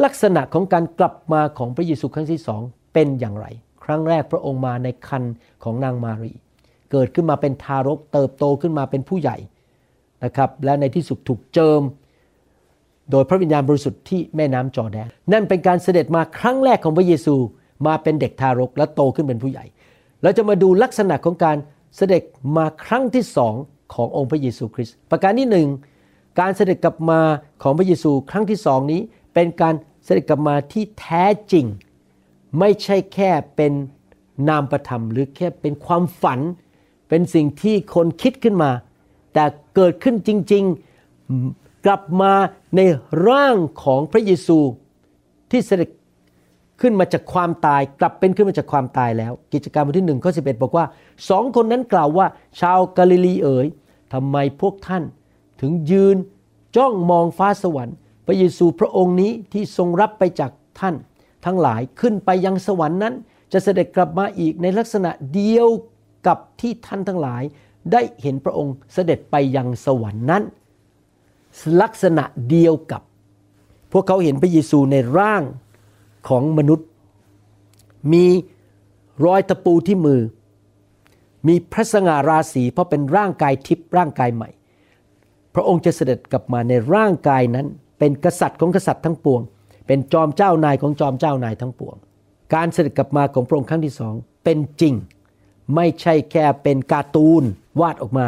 [0.05, 2.61] ลักษณะของการกลับมาของพระเยซูครั้งที่สอง
[2.93, 3.47] เป็นอย่างไร
[3.85, 5.23] ครั้งแรกพระองค์มาในคัน
[5.65, 6.33] ของนางมารี
[6.91, 9.37] เกิดขึ้นมาเป็นทารกเติบโตขึ้นมาเป็นผู้ใหญ่
[10.25, 11.83] นะครับ และในที่สุดถูกเจิม
[13.11, 17.35] โดยพระวิญญาณบริสุทธิ์ที่แม่น้ำจอแดน นั่นเป็นการเสด็จมาครั้งแรกของพระเยซู
[17.87, 19.65] มาเป็นเด็กทารกและโตขึ้นเป็นผู้ใหญ่
[20.23, 21.57] เราจะมาดูลักษณะของการ
[21.97, 22.23] เสด็จ
[22.57, 23.55] มาครั้งที่สอง
[23.95, 25.69] ขององค์พระเยซูคริสต์ประการที่หนึ่ง
[26.41, 27.21] การเสด็จกลับมา
[27.63, 29.01] ของพระเยซูครั้งที่สองนี้
[29.35, 31.67] เป็นการเสด็จกลับมาที่แท้จริง
[32.59, 33.73] ไม่ใช่แค่เป็น
[34.49, 36.41] นามประธรรม หรือแค่เป็นความฝัน
[37.09, 38.71] เป็นสิ่งที่คนคิดขึ้นมา
[39.35, 39.45] แต่
[39.77, 40.65] เกิดขึ้นจริง
[41.25, 42.33] ๆกลับมา
[42.77, 42.81] ใน
[43.29, 44.59] ร่างของพระเยซู
[45.51, 45.89] ที่เสด็จ
[46.83, 50.85] ขึ้นมาจากความตายกลับเป็นขึ้นมาจากความตายแล้ว กิจการบทที่หนึ่งข้อสิบอกว่า
[51.29, 52.27] สองคนนั้นกล่าวว่า
[52.61, 53.67] ชาวกาลิลีเอ๋ย
[54.13, 55.03] ทำไมพวกท่าน
[55.61, 56.17] ถึงยืน
[56.77, 60.95] จ้องมองฟ้าสวรรค์ พระเยซูพระองค์นี้ที่ทรงรับไปจากท่าน
[61.45, 63.15] ทั้งหลายขึ้นไปยังสวรรค์นั้น
[63.53, 65.69] จะเสด็จกลับมาอีกในลักษณะเดียว
[66.27, 67.43] กับที่ท่านทั้งหลาย
[67.93, 70.43] ได้เห็นพระองค์เสด็จไปยังสวรรค์นั้น
[71.81, 73.03] ลักษณะเดียวกับ
[73.93, 75.43] พวกเขาเห็นพระเยซูในร่าง
[76.29, 76.87] ของมนุษย์
[78.13, 78.25] มี
[79.25, 80.21] รอยตะปูที่มือ
[81.49, 84.51] มีพระสง่าราศีเพราะเป็นร่างกายทิพย์ร่างกายใหม่
[85.55, 87.67] พระองค์จะเสด็จกลับมาในร่างกายนั้น
[87.99, 89.41] เป็นกษัตริย์ของกษัตริย์ทั้งปวง
[89.87, 91.97] เป็นจอมเจ้านายของจอมเจ้านายทั้งปวง
[92.55, 94.95] การเสด็จกลับมาของพระองค์ครั้งที่สองเป็นจริง
[95.75, 97.43] ไม่ใช่แค่เป็นการ์ตูน
[97.81, 98.27] วาดออกมา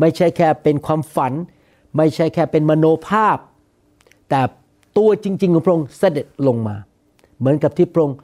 [0.00, 1.32] ไม่ใช่แค่เป็นความฝัน
[1.96, 3.38] ไม่ใช่แค่เป็นมโนภาพ
[4.30, 4.40] แต่
[4.98, 6.76] ตัวจริง ๆ ของพระองค์เสด็จลงมา
[7.38, 8.18] เหมือนกับที่พระองค์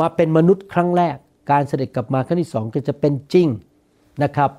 [0.00, 1.16] มาเป็นมนุษย์ครั้งแรก
[1.50, 3.48] การเสด็จกลับมาครั้งที่สองก็จะเป็นจริง
[4.22, 4.50] นะครับ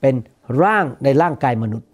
[0.00, 0.14] เป็น
[0.62, 1.88] ร่างในร่างกายมนุษย์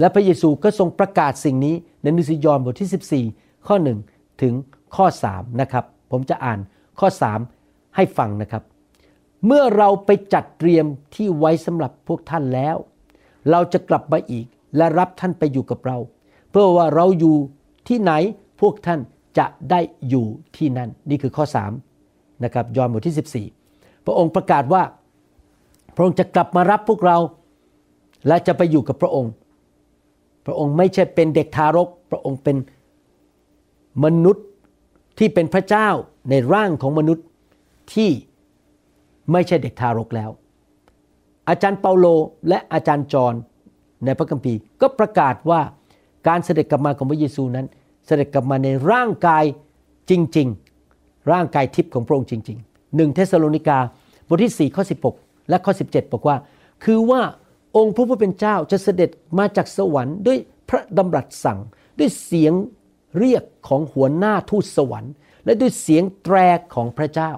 [0.00, 3.76] และพระเยซูก็ทรงประกาศสิ่งนี้ในนังสือยอห์นบทที่ 14 ข้อ
[4.08, 4.54] 1 ถึง
[4.96, 6.58] ข้อ3นะครับ ผมจะอ่าน
[7.00, 7.08] ข้อ
[7.52, 8.62] 3 ให้ฟังนะครับ
[9.46, 12.76] เมื่อเราไปจัดเตรียมที่ไว้สำหรับพวกท่านแล้ว
[13.50, 14.46] เราจะกลับมาอีก
[14.76, 15.98] และรับท่านไปอยู่กับเรา
[16.50, 17.36] เพื่อว่าเราอยู่
[17.88, 18.12] ที่ไหน
[18.60, 19.00] พวกท่าน
[19.38, 21.44] จะได้อยู่ที่นั่น นี่คือข้อ
[21.94, 24.82] 3นะครับยอห์นบทที่ 14 พระองค์ประกาศว่า
[25.96, 27.18] พระองค์จะกลับมารับพวกเรา
[28.26, 29.32] และจะไปอยู่กับพระองค์
[30.46, 32.56] พระองค์ไม่ใช่เป็นเด็กทารก พระองค์เป็น
[34.04, 34.44] มนุษย์
[35.18, 35.88] ที่เป็นพระเจ้า
[36.30, 37.26] ในร่างของมนุษย์
[37.94, 38.10] ที่
[39.32, 40.30] ไม่ใช่เด็กทารกแล้ว
[41.48, 42.06] อาจารย์เปาโล
[42.48, 43.34] และอาจารย์จอห์น
[44.04, 45.60] ในพระคัมภีร์ก็ประกาศว่า
[46.28, 47.66] การเสด็จกลับมาของพระเยซูนั้น
[48.08, 49.44] เสด็จกลับมาในร่างกาย
[50.10, 50.48] จริง
[50.88, 53.78] ๆ ร่างกายทิพย์ของพระองค์จริงๆหนึ่งเทสโลนิกา
[54.28, 56.36] บทที่ 4 ข้อ 16 และข้อ 17 บอกว่า
[56.84, 57.22] คือว่า
[57.76, 61.58] องค์พระผู้เป็นเจ้าจะเสด็จมาจากสวรรค์ ด้วยพระดำรัสสั่ง
[61.98, 62.52] ด้วยเสียง
[63.18, 65.12] เรียกของหัวหน้าทูตสวรรค์
[65.44, 66.36] และด้วยเสียงแตร
[66.74, 67.32] ของพระเจ้า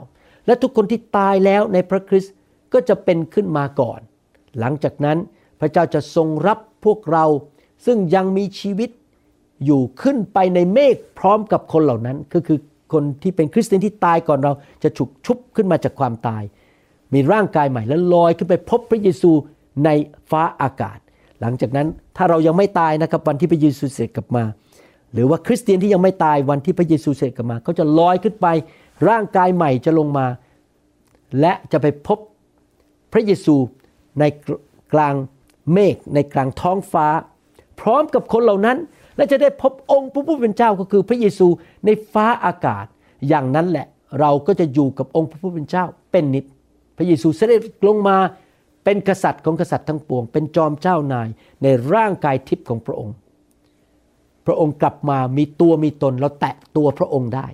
[0.46, 2.35] และทุกคนที่ตายแล้วในพระคริสต์
[2.72, 4.00] ก็จะเป็นขึ้นมาก่อน
[4.59, 5.18] หลังจากนั้น
[5.61, 7.24] พระเจ้าจะทรงรับพวกเรา
[7.87, 8.90] ซึ่งยังมีชีวิต
[9.66, 12.59] อยู่ขึ้นไปในเมฆพร้อมกับคนเหล่านั้น ก็คือ
[12.92, 16.42] คนที่เป็นคริสเตียนที่ตายก่อนเราจะฉุกชุบขึ้นมาจากความตาย
[17.14, 19.31] มีร่างกายใหม่แล้วลอยขึ้นไปพบพระเยซู
[19.85, 19.90] ใน
[20.31, 20.99] ฟ้าอากาศ
[21.40, 24.44] หลังจากนั้นถ้าเรายังไม่ตายนะครับวันที่พระเยซูเสด็จกลับมา
[25.12, 28.46] หรือว่าคริสเตียนที่ยังไม่ตายวันที่พระเยซูเสด็จกลับมาเขาจะลอยขึ้นไป
[29.09, 30.27] ร่างกายใหม่จะลงมา
[31.40, 32.18] และจะไปพบ
[33.12, 33.57] พระเยซู
[34.20, 34.25] ใน
[34.94, 35.14] กลาง
[35.73, 37.07] เมฆในกลางท้องฟ้า
[37.81, 38.79] พร้อมกับคนเหล่านั้น
[39.16, 41.46] และจะได้พบองค์พระผู้เป็นเจ้าก็คือพระเยซู
[41.85, 42.87] ในฟ้าอากาศ
[43.29, 43.87] อย่างนั้นแหละ
[44.20, 46.44] เราก็จะอยู่กับองค์พระผู้เป็นเจ้าเป็นนิจ
[46.96, 48.16] พระเยซูเสด็จลงมา
[48.85, 51.29] เป็นกษัตริย์ของกษัตริย์ทั้งปวง เป็นจอมเจ้านาย
[51.62, 53.14] ในร่างกายทิพย์ของพระองค์
[54.46, 57.46] พระองค์กลับมามีตัวมีตนเราแตะตัวพระองค์ได้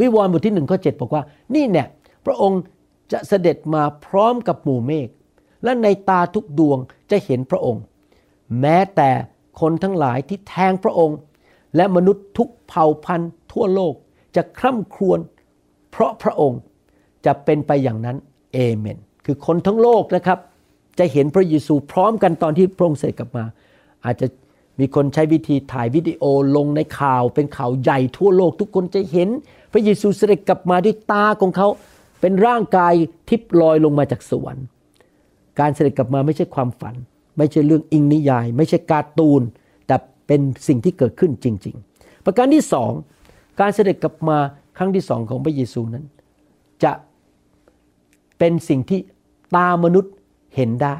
[0.00, 1.22] วิวรณ์บทที่หนึ่งข้อเบอกว่า
[1.54, 1.86] นี่เนี่ย
[2.26, 2.60] พระองค์
[3.12, 5.08] จะเสด็จมาพร้อมกับหมู่เมฆ
[5.64, 6.78] และในตาทุกดวง
[7.10, 7.82] จะเห็นพระองค์
[8.60, 9.10] แม้แต่
[9.60, 11.18] คนทั้งหลายที่แทงพระองค์
[11.76, 13.94] และมนุษย์ทุกเผ่าพันธุ์ทั่วโลก
[14.36, 15.18] จะคร่ำครวญ
[15.90, 16.60] เพราะพระองค์
[17.26, 18.16] จะเป็นไปอย่างนั้น
[18.52, 20.38] เอเมน คือคนทั้งโลกนะครับ
[20.98, 23.44] จะเห็นพระเยซูพร้อมกันตอนที่พระองค์เสด็จกลับมา
[24.04, 24.26] อาจจะ
[24.80, 26.22] มีคนใช้วิธีถ่ายวิดีโอ
[26.56, 29.28] ลงในข่าว เป็นข่าวใหญ่ทั่วโลก ทุกคนจะเห็น
[29.72, 31.68] พระเยซูเสด็จกลับมาด้วยตาของเขา
[32.20, 32.92] เป็นร่างกาย
[33.28, 34.66] ทิพลอยลงมาจากสวรรค์
[35.60, 36.94] การเสด็จกลับมาไม่ใช่ความฝัน
[37.38, 39.42] ไม่ใช่เรื่องอิงนิยาย ไม่ใช่การ์ตูน
[39.86, 39.96] แต่
[40.26, 42.90] เป็นสิ่งที่เกิดขึ้นจริง ๆ ประการที่สอง
[43.60, 44.38] การเสด็จกลับมา
[44.76, 46.04] ครั้งที่สองของพระเยซูนั้น
[46.84, 46.92] จะ
[48.38, 49.00] เป็นสิ่งที่
[49.56, 50.12] ตามนุษย์
[50.56, 50.96] เห็นได้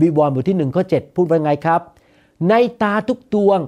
[0.00, 1.80] วิวรณ์บทที่หนึ่งข้อเจ็ดพูดว่าไงครับ
[2.48, 3.60] ในตาทุกดวง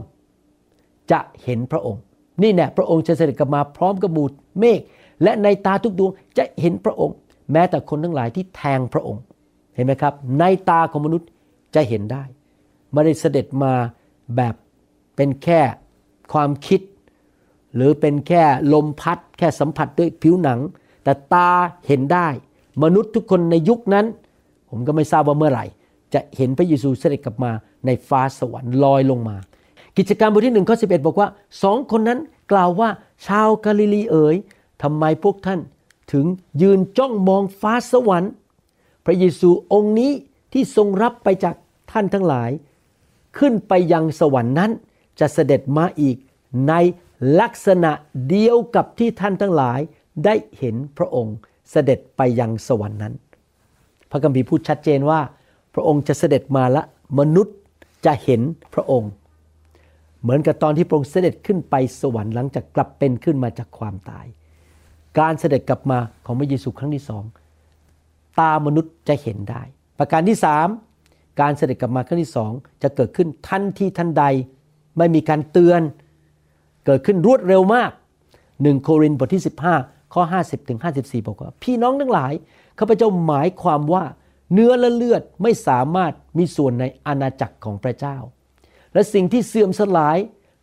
[1.12, 2.02] จะเห็นพระองค์
[2.42, 4.80] นี่แน่พระองค์จะเสด็จกลับมาพร้อมกับมูดเมฆ
[5.22, 7.16] และในตาทุกดวงจะเห็นพระองค์
[7.52, 9.22] แม้แต่คนทั้งหลายที่แทงพระองค์
[9.74, 11.28] เห็นไหมครับ ในตาของมนุษย์
[11.74, 12.24] จะเห็นได้
[12.92, 13.72] ไม่ได้เสด็จมา
[14.36, 14.54] แบบ
[15.16, 15.60] เป็นแค่
[16.32, 16.80] ความคิด
[17.74, 20.60] หรือเป็นแค่ลมพัด แค่สัมผัสด้วยผิวหนัง
[21.04, 21.50] แต่ตา
[21.86, 22.28] เห็นได้
[22.82, 24.06] มนุษย์ทุกคนในยุคนั้น
[24.70, 25.64] ผมก็ไม่ทราบว่าเมื่อไหร่
[26.14, 27.52] จะเห็นพระเยซูเสด็จกลับมา
[27.86, 29.36] ในฟ้าสวรรค์ลอยลงมา
[29.96, 31.28] กิจการบทที่หนึ่งข้อสิบอกว่า
[31.62, 32.18] สองคนนั้น
[32.52, 32.88] กล่าวว่า
[33.26, 34.36] ชาวกาลิลีเอ๋ย
[34.82, 35.60] ทำไมพวกท่าน
[36.12, 36.24] ถึง
[36.62, 38.32] ยืนจ้องมองฟ้าสวรรค์
[39.04, 40.12] พระเยซูองค์นี้
[40.52, 41.54] ที่ทรงรับไปจาก
[41.92, 42.50] ท่านทั้งหลาย
[43.38, 44.70] ขึ้นไปยังสวรรค์นั้น
[45.20, 46.16] จะเสด็จมาอีก
[46.68, 46.74] ใน
[47.40, 47.92] ลักษณะ
[48.28, 49.80] เดียวกับที่ท่านทั้งหลาย
[50.24, 51.36] ได้เห็นพระองค์
[51.70, 53.14] เสด็จไปยังสวรรค์นั้น
[54.10, 55.20] พระคัมภีพูดชัดเจนว่า
[55.74, 56.82] พระองค์จะเสด็จมาละ
[57.18, 57.56] มนุษย์
[58.06, 58.40] จะเห็น
[58.74, 59.10] พระองค์
[60.22, 64.26] เหมือนกับตอนที่พระองค์เสด็จขึ้นไปสวรรค์หลังจากกลับเป็นขึ้นมาจากความตาย
[65.18, 67.24] การเสด็จกลับมาของพระเยซูครั้งที่สอง
[68.40, 69.62] ตามนุษย์จะเห็นได้
[69.98, 70.68] ประการที่สาม
[71.40, 74.24] การเสด็จกลับมาครั้งที่สองจะเกิดขึ้นทันทีทันใด
[74.98, 75.80] ไม่มีการเตือน
[76.86, 77.90] เกิดขึ้นรวดเร็วมาก
[78.62, 79.42] หนึ่งโครินธ์บทที่
[79.76, 82.32] 15 ข้อ 50ถึง54 บอกว่า พี่น้องทั้งหลาย
[82.78, 84.04] ข้าพเจ้าหมายความว่า
[84.52, 88.16] เนื้อและเลือดไม่สามารถมีส่วนในอาณาจักรของพระเจ้า
[88.92, 90.18] และสิ่งที่เสื่อมสลาย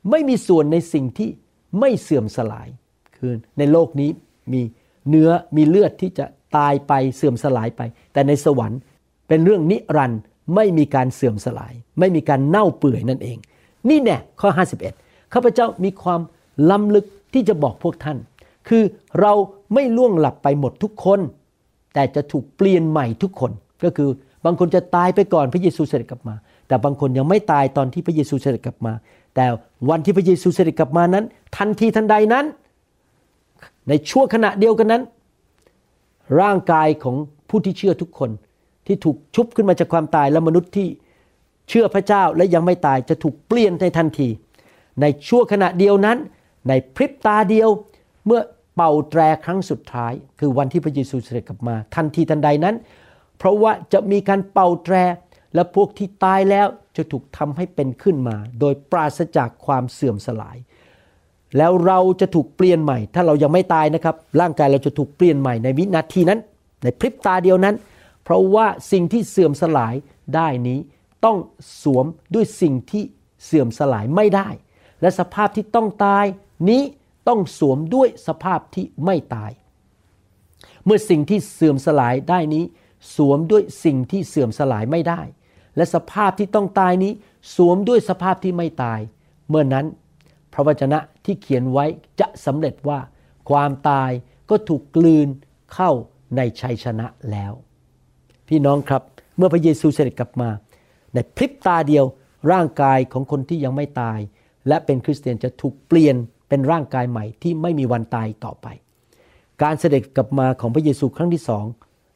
[0.09, 1.29] ไม่มีส่วนในสิ่งที่
[1.79, 2.67] ไม่เสื่อมสลาย
[3.17, 4.09] คือในโลกนี้
[4.53, 4.61] มี
[5.09, 6.25] เนื้อมีเลือดที่จะ
[6.57, 7.81] ตายไปเสื่อมสลายไป
[8.13, 8.79] แต่ในสวรรค์
[9.27, 10.21] เป็นเรื่องนิรันด์
[10.55, 13.37] ไม่มีการเสื่อมสลาย ไม่มีการเน่าเปื่อยนั่นเอง
[13.89, 14.49] นี่แน่ข้อ
[14.91, 16.21] 51ข้าพเจ้ามีความ
[16.69, 18.17] ล้ำลึกที่จะบอกพวกท่าน
[18.67, 18.83] คือ
[19.21, 19.33] เรา
[19.73, 21.19] ไม่ล่วงหลับไปหมดทุกคน
[21.93, 23.51] แต่จะถูกเปลี่ยนใหม่ทุกคน
[23.83, 24.09] ก็คือ
[24.45, 26.35] บางคนจะตายไปก่อนพระเยซูเสด็จกลับมา
[26.67, 28.93] แต่บางคนยังไม่ตายตอนที่พระเยซูเสด็จกลับมา
[29.35, 29.45] แต่
[29.89, 31.25] วันที่พระเยซูเสด็จกลับมานั้น
[31.57, 32.45] ทันทีทันใดนั้น
[33.87, 35.03] ในชั่วขณะเดียวกันนั้น
[36.41, 37.15] ร่างกายของ
[37.49, 38.29] ผู้ที่เชื่อทุกคน
[38.87, 40.87] ที่ถูกชุบขึ้นมาจากความตายและมนุษย์ที่
[41.69, 44.29] เชื่อพระเจ้าและยังไม่ตายจะถูกเปลี่ยนในทันที
[45.01, 46.17] ในชั่วขณะเดียวนั้น
[46.67, 47.69] ในพริบตาเดียว
[48.25, 48.41] เมื่อ
[48.75, 52.75] เป่าแตรครั้งสุดท้าย คือวันที่พระเยซูเสด็จกลับมา ทันทีทันใดนั้น
[53.37, 54.95] เพราะว่าจะมีการเป่าแตร
[55.53, 56.67] และพวกที่ตายแล้ว
[56.97, 60.57] จะถูกทำให้เป็นขึ้นมา โดยปราศจากความเสื่อมสลาย
[61.57, 66.39] แล้วเราจะถูกเปลี่ยนใหม่ ถ้าเรายังไม่ตายนะครับ ร่างกายเราจะถูกเปลี่ยนใหม่ในวินาทีนั้น
[66.83, 67.75] ในพริบตาเดียวนั้น
[68.25, 69.95] เพราะว่าสิ่งที่เสื่อมสลาย
[70.35, 70.79] ได้นี้
[71.25, 71.37] ต้อง
[71.81, 73.03] สวมด้วยสิ่งที่
[73.45, 74.49] เสื่อมสลายไม่ได้
[75.01, 76.25] และสภาพที่ต้องตาย
[76.69, 76.83] นี้
[77.27, 79.51] ต้องสวมด้วยสภาพที่ไม่ตาย
[80.85, 82.63] เมื่อสิ่งที่เสื่อมสลายได้นี้
[83.15, 85.21] สวมด้วยสิ่งที่เสื่อมสลายไม่ได้
[85.75, 87.11] และสภาพที่ต้องตายนี้
[87.55, 88.99] สวมด้วยสภาพที่ไม่ตาย
[89.49, 89.85] เมื่อนั้น
[90.53, 91.85] พระวจนะที่เขียนไว้
[92.19, 92.99] จะสำเร็จว่า
[93.49, 94.11] ความตาย
[94.49, 95.27] ก็ถูกกลืน
[95.73, 95.91] เข้า
[96.35, 97.53] ในชัยชนะแล้ว
[98.49, 99.01] พี่น้องครับ
[99.37, 100.49] เมื่อพระเยซูเสด็จกลับมา
[101.13, 102.05] ในพริบตาเดียว
[102.51, 104.19] ร่างกายของคนที่ยังไม่ตาย
[104.67, 106.15] และเป็นคริสเตียนจะถูกเปลี่ยน
[106.49, 108.67] เป็นร่างกายใหม่ที่ไม่มีวันตายต่อไป
[109.63, 111.65] การเสด็จกลับมาของพระเยซูครั้งที่สอง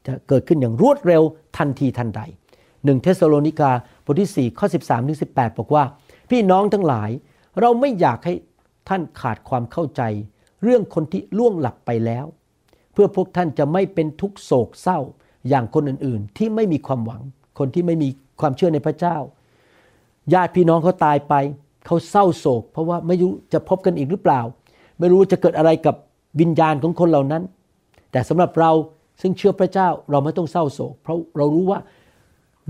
[0.06, 1.24] จะเกิดขึ้นอย่างรวดเร็ว
[1.58, 2.22] ทันทีทันใด
[2.86, 3.72] หนึ่งเทสโลนิกา
[4.06, 5.84] บทที่4ข้อ13ถึง18 บอกว่า
[6.30, 7.10] พี่น้องทั้งหลาย
[7.60, 8.34] เราไม่อยากให้
[8.90, 10.02] ท่านขาดความเข้าใจ
[10.64, 12.26] เรื่องคนที่ล่วงหลับไปแล้ว
[12.94, 15.00] เพื่อพวกท่านจะไม่เป็นทุกโศกเศร้า
[15.50, 17.22] อย่างคนอื่นๆ ที่ไม่มีความหวัง
[17.60, 18.10] คนที่ไม่มี
[18.42, 19.18] ความเชื่อในพระเจ้า
[20.34, 21.34] ญาติพี่น้องเขาตายไป
[21.86, 24.42] เขาเศร้าโศก เพราะว่าไม่รู้จะพบกันอีกหรือเปล่า
[25.00, 25.96] ไม่รู้จะเกิดอะไรกับ
[26.40, 27.44] วิญญาณของคนเหล่านั้น
[28.12, 28.72] แต่สำหรับเรา
[29.22, 31.80] ซึ่งเชื่อพระเจ้าเราไม่ต้องเศร้าโศก เพราะเรารู้ว่า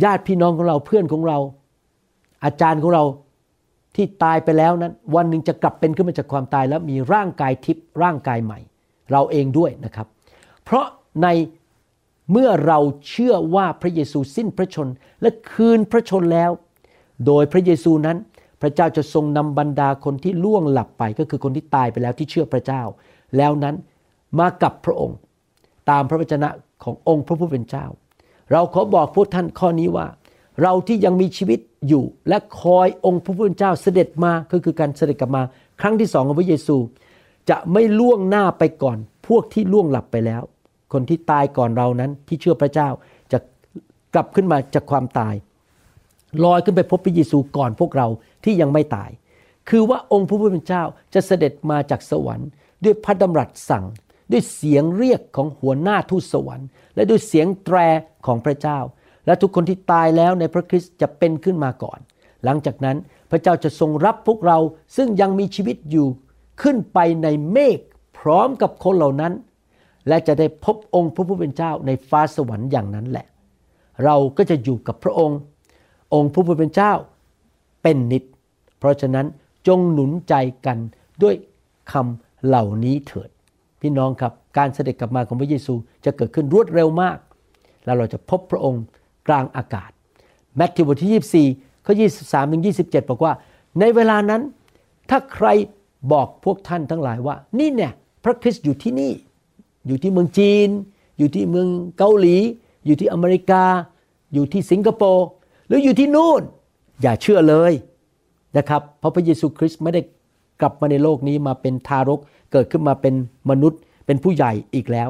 [0.04, 1.38] ญาติพี่น้องของเราเพื่อนของเรา
[2.46, 3.04] อาจารย์ของเรา
[3.96, 8.60] ที่ตายไปแล้วนั้น วันหนึ่งจะกลับเป็นขึ้นมาจากความตายแล้วมีร่างกายทิพย์ร่างกายใหม่
[9.12, 10.08] เราเองด้วยนะครับ
[10.64, 10.86] เพราะ
[11.24, 11.28] ใน
[12.32, 14.88] เมื่อเราเชื่อว่าพระเยซูสิ้นพระชน
[15.22, 16.52] และคืนพระชนแล้ว
[17.26, 18.18] โดยพระเยซูนั้น
[18.62, 22.82] พระเจ้าจะทรงนำบรรดาคนที่ล่วงหลับไปก็คือคนที่ตายไปแล้วที่เชื่อพระเจ้า
[23.38, 23.76] แล้วนั้น
[24.39, 25.18] มากับพระองค์
[25.89, 26.50] ตามพระวจนะ
[26.84, 27.86] ขององค์พระผู้เป็นเจ้า
[28.52, 30.08] เราขอบอกพวกท่านข้อนี้ว่า
[30.62, 35.42] เราที่ยังมีชีวิตอยู่และคอยองค์พระผู้เป็นเจ้าเสด็จมาก็คือการเสด็จกลับมา
[35.82, 36.78] ครั้งที่สองของพระเยซู
[37.50, 40.44] จะไม่ล่วงหน้าไปก่อน พวกที่ล่วงหลับไปแล้ว
[40.93, 42.89] คนที่ตายก่อนเรานั้นที่เชื่อพระเจ้า
[43.32, 43.39] จะ
[44.13, 45.36] กลับขึ้นมาจากความตาย
[46.43, 48.08] ลอยขึ้นไปพบพระเยซูก่อนพวกเรา
[48.43, 49.10] ที่ยังไม่ตาย
[49.69, 52.49] คือว่าองค์พระผู้เป็นเจ้าจะเสด็จมาจากสวรรค์
[52.84, 53.86] ด้วยพระดำรัสสั่ง
[54.32, 57.78] ด้วยเสียงเรียกของหัวหน้าทูตสวรรค์ และด้วยเสียงแตร
[58.25, 58.80] ของพระเจ้า
[59.25, 61.99] และทุกคนที่ตายแล้วในพระคริสต์จะเป็นขึ้นมาก่อน
[62.43, 62.97] หลังจากนั้น
[63.32, 64.58] พระเจ้าจะทรงรับพวกเรา
[64.95, 66.08] ซึ่งยังมีชีวิตอยู่
[66.62, 67.80] ขึ้นไปในเมฆ
[68.19, 69.34] พร้อมกับคนเหล่านั้น
[70.10, 73.28] และจะได้พบองค์พระผู้เป็นเจ้าในฟ้าสวรรค์อย่างนั้นแหละ
[74.06, 75.39] เราก็จะอยู่กับพระองค์
[76.13, 76.93] องค์พระผู้เป็นเจ้า
[77.84, 78.24] เป็นนิด
[78.80, 79.26] เพราะฉะนั้น
[79.67, 80.34] จงหนุนใจ
[80.65, 80.78] กัน
[81.24, 81.36] ด้วย
[81.91, 83.30] คำเหล่านี้เถิด
[83.82, 85.74] พี่น้องครับการเสด็จกลับมาของพระเยซู
[86.06, 87.17] จะเกิดขึ้นรวดเร็วมาก
[87.86, 88.84] แล้วเราจะพบพระองค์
[89.28, 89.91] กลางอากาศ
[90.56, 91.93] แมทธิวบทที่ 24ข้อ
[92.24, 93.34] 23ถึง27 บอกว่า
[93.80, 94.41] ในเวลานั้น
[95.10, 95.48] ถ้าใคร
[96.12, 97.91] บอกพวกท่านทั้งหลายว่า นี่เนี่ย
[98.24, 99.12] พระคริสต์อยู่ที่นี่
[99.89, 100.69] อยู่ที่เมืองจีน
[101.17, 102.38] อยู่ที่เมืองเกาหลี
[102.86, 103.63] อยู่ที่อเมริกา
[104.34, 105.25] อยู่ที่สิงคโปร์
[105.67, 106.41] หรืออยู่ที่นู่น
[107.02, 107.73] อย่าเชื่อเลย
[108.58, 110.02] นะครับเพราะพระเยซูคริสต์ไม่ได้
[110.62, 112.19] กลับมาในโลกนี้มาเป็นทารก
[112.52, 113.13] เกิดขึ้นมาเป็น
[113.49, 115.10] มนุษย์เป็นผู้ใหญ่อีกแล้ว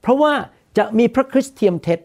[0.00, 0.32] เพราะว่า
[0.78, 1.98] จะมีพระคริสต์เทียมเท็จ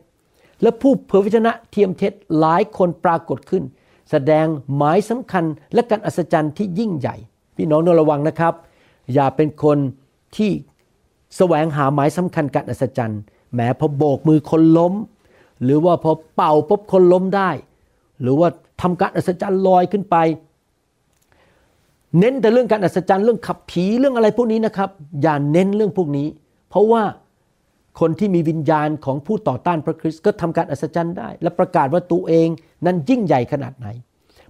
[0.62, 3.64] และผู้เผยพระชนะเทียมเท็จหลายคนปรากฏขึ้น
[4.12, 7.16] แสดงหมายสำคัญและการอัศจรรย์ที่ยิ่งใหญ่
[7.56, 8.54] พี่น้องต้องระวังนะครับ
[9.14, 9.78] อย่าเป็นคน
[10.38, 10.52] ที่
[11.38, 13.22] แสวงหาหมายสำคัญการอัศจรรย์
[13.56, 14.94] แม้พอโบกมือคนล้ม
[15.64, 17.50] หรือว่าพอเป่าปุ๊บคนล้มได้
[18.22, 18.50] หรือว่า
[18.82, 20.16] ทำการอัศจรรย์ลอยขึ้นไป
[22.20, 24.90] เน้นแต่เรื่องการอัศจรรย์เรื่องขับผีเรื่องอะไรพวกนี้นะครับ
[25.22, 26.28] อย่าเน้นเรื่องพวกนี้
[26.70, 27.04] เพราะว่า
[28.00, 32.48] คนที่มีวิญญาณของผู้ต่อต้านพระคริสต์ก็ทำการอัศจรรย์ได้ และประกาศว่าตัวเอง
[32.86, 33.88] นั้นยิ่งใหญ่ขนาดไหน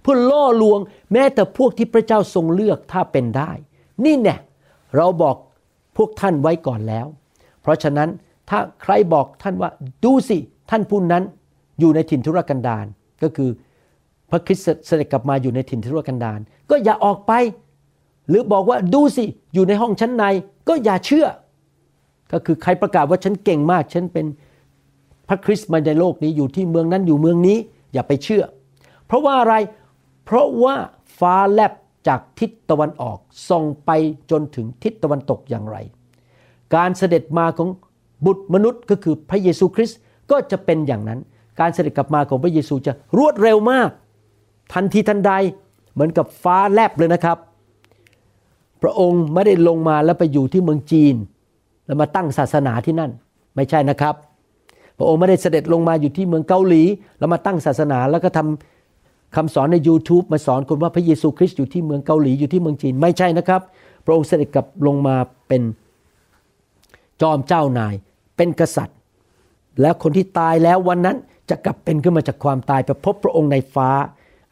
[0.02, 0.80] เพื่อล่อลวง
[1.12, 3.50] แม้แต่พวกที่พระเจ้าทรงเลือกถ้าเป็นได้
[4.04, 4.38] นี่เนี่ย
[4.96, 5.36] เราบอก
[5.96, 7.06] พวกท่านไว้ก่อนแล้ว
[7.62, 8.08] เพราะฉะนั้น
[8.50, 9.70] ถ้าใครบอกท่านว่า
[10.04, 10.38] ดูสิ
[10.70, 11.22] ท่านผู้นั้น
[11.80, 12.86] อยู่ในถิ่นทุรกันดาร
[13.22, 13.50] ก็คือ
[14.30, 16.40] พระคริสต์เสด็จกลับมาอยู่ในถิ่นทุรกันดาร
[16.70, 17.32] ก็อย่าออกไป
[18.28, 19.24] หรือบอกว่าดูสิ
[19.54, 20.24] อยู่ในห้องชั้นใน
[20.68, 21.26] ก็อย่าเชื่อ
[22.32, 24.26] ก็คือใครประกาศว่าฉันเก่งมาก ฉันเป็น
[25.28, 27.58] พระคริสต์มาในโลกนี้อยู่ที่เมืองนั้นอยู่เมืองนี้
[27.92, 28.44] อย่าไปเชื่อ
[29.06, 29.54] เพราะว่าอะไร
[30.24, 30.74] เพราะว่า
[31.18, 31.72] ฟ้าแลบ
[32.08, 33.90] จากทิศตะวันออกส่องไป
[34.30, 35.76] จนถึงทิศตะวันตกอย่างไร
[36.74, 37.68] การเสด็จมาของ
[38.26, 39.98] บุตรมนุษย์ก็คือพระเยซูคริสต์
[40.30, 41.20] ก็จะเป็นอย่างนั้น
[41.60, 43.90] การเสด็จกลับมาของพระเยซูจะรวดเร็วมาก
[44.74, 45.32] ทันทีทันใด
[45.92, 47.38] เหมือนกับฟ้าแลบเลยนะครับ
[48.82, 51.14] พระองค์ไม่ได้ลงมาแล้วไปอยู่ที่เมืองจีน
[51.86, 53.10] แล้วมาตั้งศาสนาที่นั่น
[53.56, 54.14] ไม่ใช่นะครับ
[54.98, 56.82] พระองค์ไม่ได้เสด็จลงมาอยู่ที่เมืองเกาหลี
[57.18, 58.75] แล้วมาตั้งศาสนาแล้วก็ทำ
[59.36, 63.60] คำสอนใน YouTube มาสอนคนว่าพระเยซูคริสต์อยู่ที่เมืองเกาหลีอยู่ที่เมืองจีนไม่ใช่นะครับ
[64.04, 65.16] พระองค์เสด็จกลับลงมา
[65.48, 65.62] เป็น
[67.22, 67.94] จอมเจ้านาย
[68.36, 68.98] เป็นกษัตริย์
[69.80, 71.16] แล้วคนที่ตายแล้ววันนั้น
[71.50, 73.88] จะกลับเป็นขึ้นมาจากความตายไปพบพระองค์ในฟ้า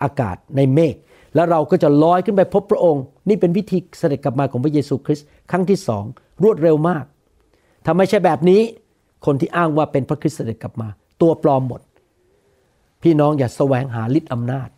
[0.03, 0.95] อากาศในเมฆ
[1.35, 6.05] แล้วเราก็จะลอยขึ้นไปพบพระองค์ นี่เป็นวิธีเสด็จกลับมาของพระเยซูคริสต์ครั้งที่สอง
[6.43, 7.05] รวดเร็วมาก
[7.85, 8.61] ถ้าไม่ใช่แบบนี้
[9.27, 10.89] คนที่อ้างว่าเป็นพระคริสต์เสด็จกลับมา
[11.23, 11.81] ตัวปลอมหมด
[13.03, 14.69] พี่น้องอย่าแสวงหาฤทธิ์อำนาจ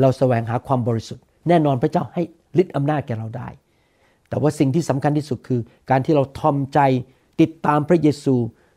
[0.00, 2.22] เราแสวงหาความบริสุทธิ์ แน่นอนพระเจ้าให้
[2.62, 3.48] ฤทธิ์อำนาจแก่เราได้
[4.28, 6.78] แต่ว่าสิ่งที่สำคัญที่สุดคือ การที่เราทอมใจ
[7.40, 8.34] ติดตามพระเยซู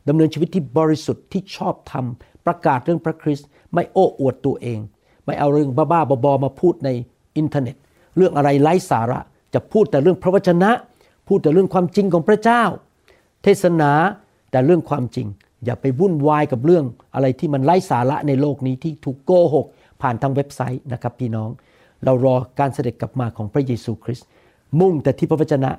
[0.09, 2.05] ดำเนินชีวิตที่บริสุทธิ์ที่ชอบธรรม
[2.45, 4.79] ประกาศเรื่องพระคริสต์ไม่โอ้อวดตัวเอง
[5.25, 6.89] ไม่เอาเรื่องบ้าๆบอๆมาพูดใน
[7.37, 7.75] อินเทอร์เน็ต
[8.17, 9.19] เรื่องอะไรไร้สาระ
[9.53, 10.71] จะพูดแต่เรื่องพระวจนะ
[11.27, 12.63] พูดแต่เรื่องความจริงของพระเจ้า
[13.43, 13.91] เทศนา
[14.51, 15.27] แต่เรื่องความจริง
[15.65, 19.65] อย่าไปวุ่นวายกับเรื่องอะไรที่มันไร้สาระในโลกนี้ที่ถูกโกหก
[20.01, 21.49] ผ่านทางเว็บไซต์นะครับพี่น้อง
[22.05, 24.27] เรารอการเสด็จกลับมาของพระเยซูคริสต์
[24.79, 25.71] มุ่งแต่ที่พระวจนะ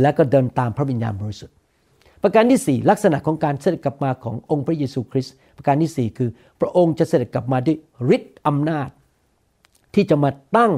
[0.00, 1.56] และก็เดินตามพระวิญญาณบริสุทธิ์
[2.22, 6.30] ประการที่ 4 ลักษณะของการเสด็จกลับมาขององค์พระเยซูคริสต์ประการที่ 4 คือ
[6.60, 7.76] พระองค์จะเสด็จกลับมาด้วย
[8.16, 8.88] ฤทธิ์อำนาจ
[9.94, 10.72] ที่จะมาตั้ง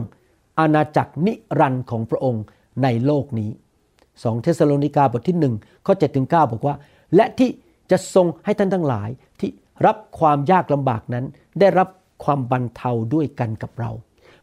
[0.58, 2.42] อาณาจักรนิรันดร์ของพระองค์
[2.82, 3.50] ในโลกนี้
[3.96, 6.74] 2 เทสโลนิกาบทที่1ข้อ7ถึง9บอกว่า
[7.16, 7.50] และที่
[7.90, 9.08] จะทรงให้ท่านทั้งหลาย
[9.40, 9.50] ที่
[9.86, 11.24] รับความยากลำบากนั้น
[11.60, 11.88] ได้รับ
[12.24, 13.90] ความบรรเทาด้วยกันกับเรา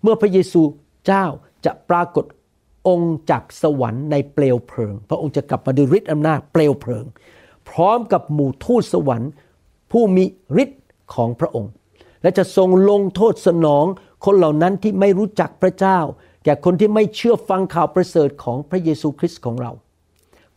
[0.01, 0.61] เมื่อพระเยซู
[1.07, 1.25] เจ้า
[1.65, 2.25] จะปรากฏ
[2.87, 7.05] องค์จากสวรรค์ในเปลวเพลิง พระองค์จะกลับมาด้วยฤทธิ์อำนาจเปลวเพลิง
[7.69, 9.31] พร้อมกับหมู่ทูตสวรรค์
[9.91, 10.23] ผู้มี
[10.63, 10.81] ฤทธิ์
[11.15, 11.71] ของพระองค์
[12.21, 13.85] และจะทรงลงโทษสนอง
[14.25, 15.99] คนเหล่านั้นที่ไม่รู้จักพระเจ้า
[16.43, 19.71] แก่คนที่ไม่เชื่อฟังข่าวประเสริฐของพระเยซูคริสต์ของเรา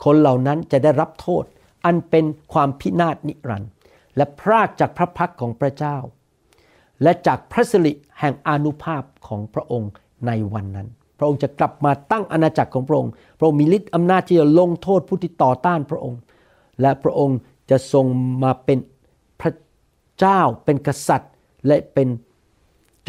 [0.04, 1.44] คนเหล่านั้นจะได้รับโทษ
[1.84, 3.70] อันเป็นความพินาศนิรันดร์
[4.16, 5.96] และพรากจากพระพักของพระเจ้า
[7.02, 9.90] และจากพระสิริแห่งอนุภาพของพระองค์
[10.26, 10.88] ในวันนั้น
[11.18, 16.20] พระองค์จะกลับมาตั้งอาณาจักรของพระองค์ พระองค์มีฤทธิ์อำนาจที่จะลงโทษผู้ที่ต่อต้านพระองค์
[16.80, 17.38] และพระองค์
[17.70, 18.06] จะทรง
[18.42, 18.78] มาเป็น
[19.40, 19.52] พระ
[20.18, 21.32] เจ้าเป็นกษัตริย์
[21.66, 22.08] และเป็น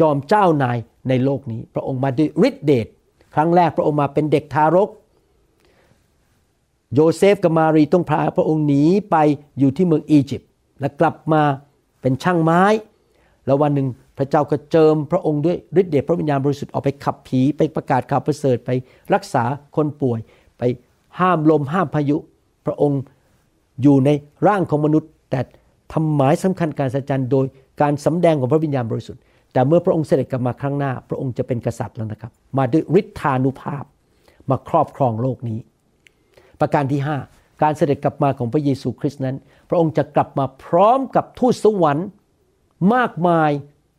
[0.00, 0.78] จอมเจ้านาย
[1.08, 2.86] ในโลกนี้ พระองค์มาด้วยฤทธิเดช
[3.34, 4.88] ครั้งแรกพระองค์มาเป็นเด็กทารก
[6.94, 9.16] โยเซฟกับมารีต้องพาพระองค์หนีไป
[9.58, 11.42] อยู่ที่เมืองอียิปต์และกลับมา
[12.00, 12.62] เป็นช่างไม้
[13.48, 13.88] แล้ววันหนึ่ง
[14.18, 18.70] พระเจ้าก็เจิมพระองค์ด้วยฤทธิเดชพระวิญญาณบริสุทธิ์ออกไปขับผีไปประกาศข่าวประเสริฐไป
[19.14, 19.44] รักษา
[19.76, 20.18] คนป่วย
[20.58, 20.62] ไป
[21.20, 22.16] ห้ามลมห้ามพายุ
[22.66, 23.00] พระองค์
[23.82, 24.10] อยู่ใน
[24.46, 25.40] ร่างของมนุษย์ แต่
[25.92, 27.46] ทำหมายสำคัญการสัจจันโดย
[27.82, 29.22] การสำแดงของพระวิญญาณบริสุทธิ์
[29.52, 33.84] แต่เมื่อพระองค์เสด็จกลับมาครั้งหน้า พระองค์จะเป็นกษัตริย์แล้วนะครับ มาด้วยฤทธานุภาพ
[34.50, 35.58] มาครอบครองโลกนี้
[36.60, 39.36] ประการที่ 5 การเสด็จกลับมาของพระเยซูคริสต์นั้น
[39.68, 42.08] พระองค์จะกลับมาพร้อมกับทูตสวรรค์
[42.94, 43.50] มากมาย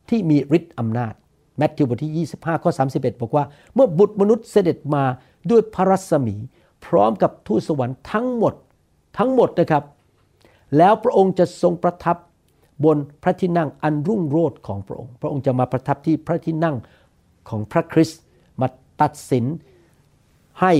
[0.10, 1.14] ที่มีฤทธิ์อำนาจ
[1.58, 5.04] แมทธิวบทที่ 25 ข้อ 31 บอกว่า เมื่อบุตรมนุษย์เสด็จมา
[5.50, 6.36] ด้วยพระรัศมี
[6.86, 8.54] พร้อมกับทูตสวรรค์ทั้งหมด
[9.18, 9.84] ทั้งหมดนะครับ
[10.78, 12.18] แล้วพระองค์จะทรงประทับ
[12.86, 16.76] บนพระที่นั่งอันรุ่งโรจน์ของพระองค์ พระองค์จะมาประทับที่พระที่นั่ง
[17.50, 18.22] ของพระคริสต์
[18.62, 18.68] มา
[19.02, 19.46] ตัดสิน
[20.62, 20.74] ให้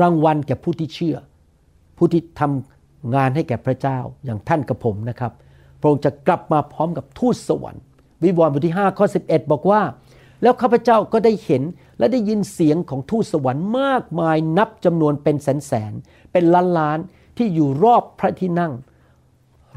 [0.00, 1.16] รางวัลแก่ผู้ที่เชื่อ
[1.96, 5.32] ผู้ที่ทำงานให้แก่พระเจ้าอย่างท่านกับผมนะครับ
[5.84, 7.82] ระองค์จะกลับมาพร้อมกับทูตสวรรค์
[8.22, 9.82] วิวรณ์บทที่ 5 ข้อ 11 บอกว่า
[10.42, 11.62] แล้วข้าพเจ้าก็ได้เห็น
[11.98, 15.92] และได้ยินเสียงของทูตสวรรค์มากมายนับจำนวนเป็นแสนแสน
[16.32, 16.98] เป็นล้านล้าน
[17.36, 18.72] ที่อยู่รอบพระที่นั่ง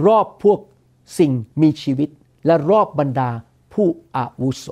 [0.07, 0.59] รอบพวก
[1.19, 1.31] สิ่ง
[1.61, 2.09] มีชีวิต
[2.45, 3.29] และรอบบรรดา
[3.73, 4.67] ผู้อาวุโส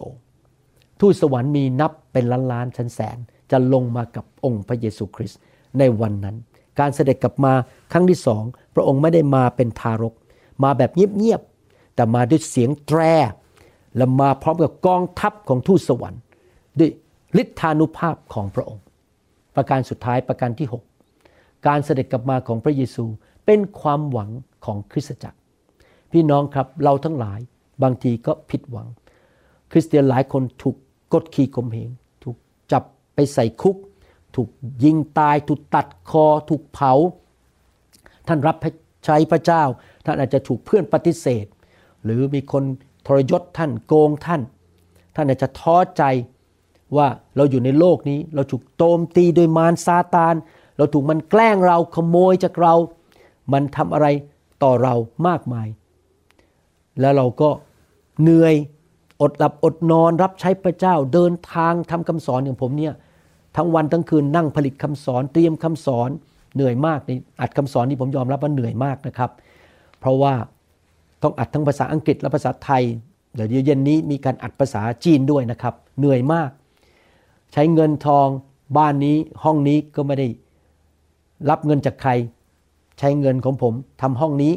[1.01, 3.17] ทูตสวรรค์มีนับเป็นล้านล้านแสนแสน
[3.51, 5.39] จะลงมากับองค์พระเยซูคริสต์
[5.79, 6.35] ในวันนั้น
[6.79, 7.53] การเสด็จกลับมา
[7.91, 8.43] ครั้งที่สอง
[8.75, 10.13] พระองค์ไม่ได้มาเป็นทารก
[10.63, 12.99] มาแบบเงียบๆแต่มาด้วยเสียงแตร
[13.97, 16.21] และมาพร้อมกับกองทัพของทูตสวรรค์
[16.79, 16.89] ด้วย
[17.41, 18.83] ฤทธานุภาพของพระองค์
[19.55, 20.67] ประการสุดท้ายประการที่
[21.13, 23.05] 6 การเสด็จกลับมาของพระเยซู
[23.45, 24.29] เป็นความหวัง
[24.65, 25.37] ของคริสตจักร
[26.11, 27.39] พี่น้องครับเราทั้งหลาย
[27.83, 28.87] บางทีก็ผิดหวัง
[29.71, 30.75] คริสเตียนหลายคนถูก
[31.13, 31.89] กดขี่ข่มเหง
[32.23, 32.37] ถูก
[32.71, 32.83] จับ
[33.15, 33.77] ไปใส่คุก
[34.35, 34.49] ถูก
[34.83, 36.93] ยิงตาย ถูกตัดคอ ถูกเผา
[38.27, 38.57] ท่านรับ
[39.05, 39.63] ใช้พระเจ้า
[40.05, 41.45] ท่านอาจจะถูกเพื่อนปฏิเสธ
[42.03, 42.63] หรือมีคน
[43.07, 44.41] ทรยศท่านโกงท่าน
[45.15, 46.03] ท่านอาจจะท้อใจ
[46.97, 50.35] ว่าเราอยู่ในโลกนี้ เราถูกโจมตีโดยมารซาตาน
[50.77, 52.73] เราถูกมันแกล้งเราขโมยจากเรา
[53.53, 54.07] มันทำอะไร
[54.63, 54.93] ต่อเรา
[55.27, 55.67] มากมาย
[56.99, 57.49] แล้วเราก็
[58.21, 58.55] เหนื่อย
[59.21, 62.93] อดหลับอดนอนรับใช้พระเจ้าเดินทางทำคำสอนอย่างผมเนี่ย
[63.55, 66.09] ทั้งวันทั้งคืนนั่งผลิตคำสอนเตรียมคำสอน
[66.55, 69.29] เหนื่อยมากในอัดคำสอนนี่ผมยอมรับว่าเหนื่อยมากนะครับ
[70.05, 70.35] เพราะว่า
[71.23, 72.83] ต้องอัดทั้งภาษาอังกฤษและภาษาไทย
[73.35, 76.49] เดี๋ยวเย็นนี้มีการอัดภาษาจีนด้วยนะครับ เหนื่อยมาก
[77.53, 78.27] ใช้เงินทอง
[78.77, 80.27] บ้านนี้ห้องนี้ก็ไม่ได้
[81.49, 82.11] รับเงินจากใคร
[82.99, 84.53] ใช้เงินของผมทำห้องนี้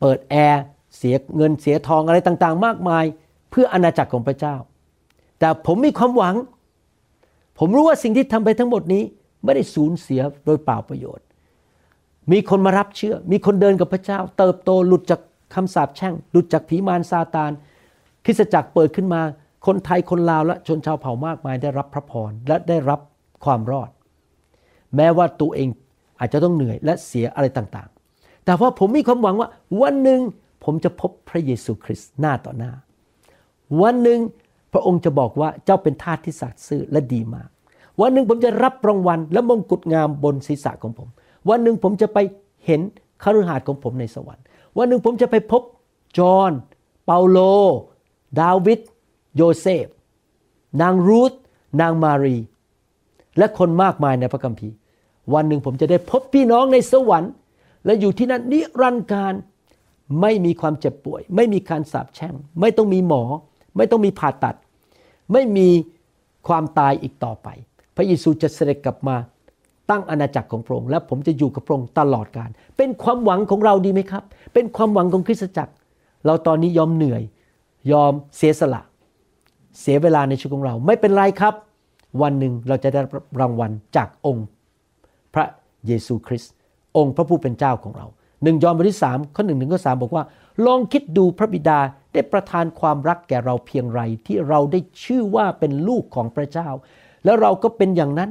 [0.00, 0.62] เปิดแอร์
[0.96, 3.04] เสียเงินเสียทองอะไรต่างๆ มากมาย
[3.50, 4.56] เพื่ออาณาจักรของพระเจ้า
[5.38, 6.34] แต่ผมมีความหวัง
[7.58, 9.02] ผมรู้ว่าสิ่งที่ทำไปทั้งหมดนี้
[9.44, 11.25] ไม่ได้สูญเสียโดยเปล่าประโยชน์
[12.32, 15.20] มีคนมารับเชื่อ มีคนเดินกับพระเจ้า เติบโตหลุดจาก
[15.54, 17.50] คำสาปแช่ง หลุดจากผีมารซาตาน
[18.24, 19.20] คริสตจักรเปิดขึ้นมา
[19.66, 23.00] คนไทยคนลาวและชนชาวเผ่ามากมายได้รับพระพรและได้รับ
[23.44, 23.90] ความรอด
[24.96, 25.68] แม้ว่าตัวเอง
[26.18, 29.48] อาจจะต้องเหนื่อยและเสียอะไรต่างๆ แต่ว่าผมมีความหวังว่า
[29.82, 30.20] วันหนึ่ง
[30.64, 32.72] ผมจะพบพระเยซูคริสต์หน้าต่อหน้า
[33.82, 34.20] วันหนึ่ง
[34.72, 37.48] พระองค์จะบอกว่าเจ้าเป็นทาสที่สัตย์ซื่อและดีมาก
[38.00, 41.08] วันหนึ่งผมจะรับรางวัลและมงกุฎงามบนศีรษะของผม
[41.48, 42.18] วันหนึ่งผมจะไป
[42.66, 42.80] เห็น
[43.22, 44.44] คฤหาสน์ของผมในสวรรค์
[44.78, 45.62] วันหนึ่งผมจะไปพบ
[46.18, 46.52] จอห์น
[47.04, 47.38] เปาโล
[48.40, 48.80] ดาวิด
[49.36, 49.86] โยเซฟ
[50.82, 51.32] นางรูธ
[51.80, 52.36] นางมารี
[53.38, 54.74] และคนมากมายในพระคัมภีร์
[55.34, 57.32] วันหนึ่งผมจะได้พบพี่น้องในสวรรค์
[57.84, 59.34] และอยู่ที่นั่นนิรันดร์การ
[60.20, 63.22] ไม่มีความเจ็บป่วย ไม่มีการสาปแช่ง ไม่ต้องมีหมอ
[63.76, 64.56] ไม่ต้องมีผ่าตัด
[65.32, 65.68] ไม่มี
[66.48, 67.48] ความตายอีกต่อไป
[67.96, 69.16] พระเยซูจะเสด็จกลับมา
[69.90, 74.24] ตั้งอาณาจักรของพระองค์และผมจะอยู่กับพระองค์ตลอดกาลเป็นความหวังของเราดีไหมครับ
[74.54, 75.72] เป็นความหวังของคริสตจักร
[76.26, 77.22] เราตอนนี้ยอมเหนื่อย
[77.92, 78.82] ยอมเสียสละ
[79.80, 81.54] เสียเวลาในชีวิตของเรา ไม่เป็นไรครับ
[82.22, 83.00] วันหนึ่งเราจะได้
[83.40, 84.46] รางวัลจากองค์
[85.34, 85.46] พระ
[85.86, 86.52] เยซูคริสต์
[86.96, 88.06] องค์พระผู้เป็นเจ้าของเรา
[88.42, 90.24] หนึ่งยอห์นบทที่สามข้อหนึ่งถึงข้อสบอกว่า
[90.66, 91.78] ลองคิดดูพระบิดา
[92.12, 96.68] ได้ประทานความรักแก่เราเพียงไรที่เราได้ชื่อว่าเป็นลูกของพระเจ้า
[97.24, 98.30] แล้วเราก็เป็นอย่างนั้น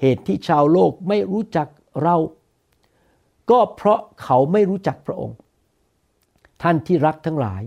[0.00, 1.68] เหตุที่ชาวโลกไม่รู้จัก
[2.02, 2.16] เรา
[3.50, 5.36] ก็เพราะเขาไม่รู้จักพระองค์
[6.62, 7.62] ท่านที่รักทั้งหลาย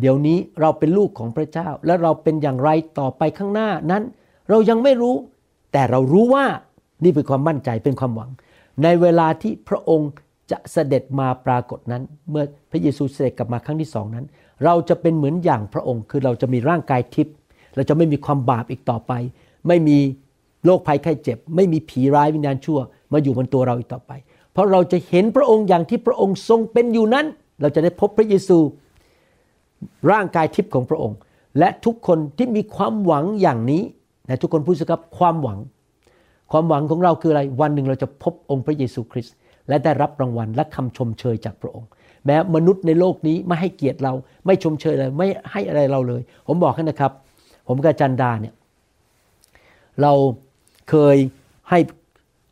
[0.00, 4.02] เดี๋ยวนี้เราเป็นลูกของพระเจ้า และเราเป็นอย่างไรต่อไปข้างหน้านั้น
[4.50, 5.16] เรายังไม่รู้
[5.72, 6.44] แต่เรารู้ว่า
[7.04, 8.30] นี่เป็นความมั่นใจเป็นความหวัง
[8.82, 10.10] ในเวลาที่พระองค์
[10.50, 14.26] จะเสด็จมาปรากฏนั้น เมื่อพระเยซูเสด็จกลับมาครั้งที่สองนั้น
[14.64, 17.34] เราจะเป็นเหมือนอย่างพระองค์ คือเราจะมีร่างกายทิพย์
[17.74, 19.12] เราจะไม่มีความบาปอีกต่อไป
[19.68, 19.98] ไม่มี
[20.66, 22.78] โรคภัยไข้เจ็บ ไม่มีผีร้ายวิญญาณชั่ว
[23.12, 24.12] มาอยู่บนตัวเราอีกต่อไป
[24.52, 27.26] เพราะเราจะเห็นพระองค์อย่างที่พระองค์ทรงเป็นอยู่นั้น
[27.60, 28.58] เราจะได้พบพระเยซู
[30.10, 31.16] ร่างกายทิพย์ของพระองค์
[31.58, 33.82] และทุกคนที่มีความหวังอย่างนี้
[34.28, 35.58] นะทุกคนพูดสิครับความหวัง
[36.52, 39.34] ความหวังของเราคืออะไรวันหนึ่งเราจะพบองค์พระเยซูคริสต์
[39.68, 41.88] และได้รับรางวัลและคำชมเชยจากพระองค์
[42.24, 44.12] แม้มนุษย์ในโลกนี้ไม่ให้เกียรติเรา
[44.46, 47.12] ไม่ชมเชยเลยไม่ให้อะไรเราเลย ผมบอกให้นะครับ
[47.68, 48.54] ผมกับจันดาเนี่ย
[50.02, 50.12] เรา
[50.90, 51.16] เคย
[51.70, 51.78] ให้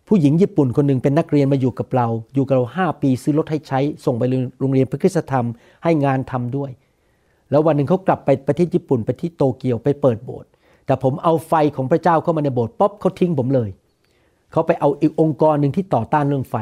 [0.08, 4.22] ผู้หญิงญี่ปุ่นคนหนึ่งเป็นนักเรียนมาอยู่กับเรา อยู่กับเราห้าปีซื้อรถให้ใช้ ส่งไป
[4.60, 5.46] โรงเรียนพระคุณธรรม
[5.84, 6.70] ให้งานทำด้วย
[7.50, 10.48] แล้ววันหนึ่งเขากลับไปประเทศญี่ปุ่นไปที่โตเกียวไปเปิดโบสถ์
[10.86, 13.70] แต่ผมเอาไฟของพระเจ้าเข้ามาในโบสถ์ป๊อบเขาทิ้งผมเลย
[14.52, 16.56] เขาไปเอาอีกองค์กรหนึ่งที่ต่อต้านเรื่องไฟ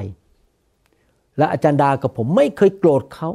[1.39, 3.29] และอาจารย์ดากับผมไม่เคยโกรธเขา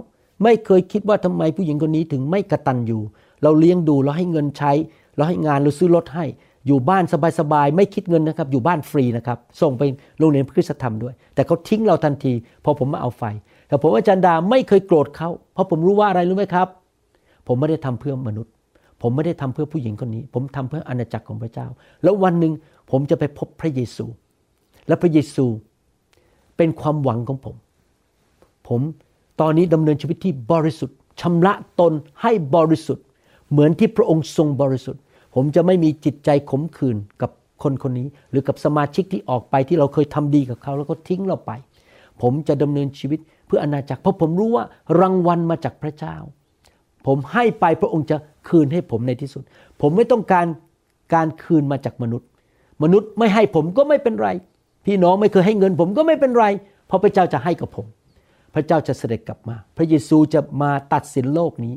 [0.44, 3.02] ไม่เคยคิดว่าทำไมผู้หญิงคนนี้ถึงไม่กระตันอยู่
[3.44, 4.72] เราเลี้ยงดูเราให้เงินใช้
[5.16, 6.26] เราให้งานเราซื้อรถให้
[6.68, 7.04] อยู่บ้าน
[7.40, 9.84] สบายๆ ไม่คิดเงินนะครับ อยู่บ้านฟรีนะครับ ส่งไป
[10.20, 13.24] โรงเรียนพระคุณธรรมด้วย แต่เขาทิ้งเราทันที พอผมมาเอาไฟ
[13.68, 16.68] แต่ผมอาจารย์ดาไม่เคยโกรธเขา เพราะผมรู้ว่าอะไรรู้ไหมครับ
[17.48, 18.52] ผมไม่ได้ทำเพื่อมนุษย์
[19.02, 21.68] ผมไม่ได้ทำเพื่อผู้หญิงคนนี้ ผมทำเพื่ออาณาจักรของพระเจ้า
[22.04, 22.54] แล้ววันหนึ่ง
[22.92, 24.06] ผมจะไปพบพระเยซู
[24.88, 25.46] และพระเยซู
[26.58, 27.56] เป็นความหวังของผม
[28.68, 28.82] ผม
[29.42, 33.06] ตอนนี้ดำเนินชีวิตที่บริสุทธิ์ชำระตนให้บริสุทธิ์
[33.52, 35.02] เหมือนที่พระองค์ทรงบริสุทธิ์
[35.40, 37.32] ผมจะไม่มีจิตใจขมขื่นกับ
[37.64, 41.52] คนคนนี้ หรือกับสมาชิกที่ออกไปที่เราเคยทำดีกับเขาแล้วก็ทิ้งเราไป
[42.22, 44.66] ผมจะดำเนินชีวิตเพื่ออนาจักรเพราะผมรู้ว่า
[45.00, 46.16] รางวัลมาจากพระเจ้า
[47.08, 48.18] ผมให้ไปพระองค์จะ
[48.50, 49.44] คืนให้ผมในที่สุด
[49.82, 50.46] ผมไม่ต้องการ
[51.14, 52.28] การคืนมาจากมนุษย์
[52.84, 54.30] มนุษย์ไม่ให้ผมก็ไม่เป็นไร
[54.86, 56.46] พี่น้องไม่เคยให้เงินผมก็ไม่เป็นไร
[56.88, 57.86] เพราะพระเจ้าจะให้กับผม
[58.56, 61.74] พระเจ้าจะเสด็จกลับมา พระเยซูจะมาตัดสินโลกนี้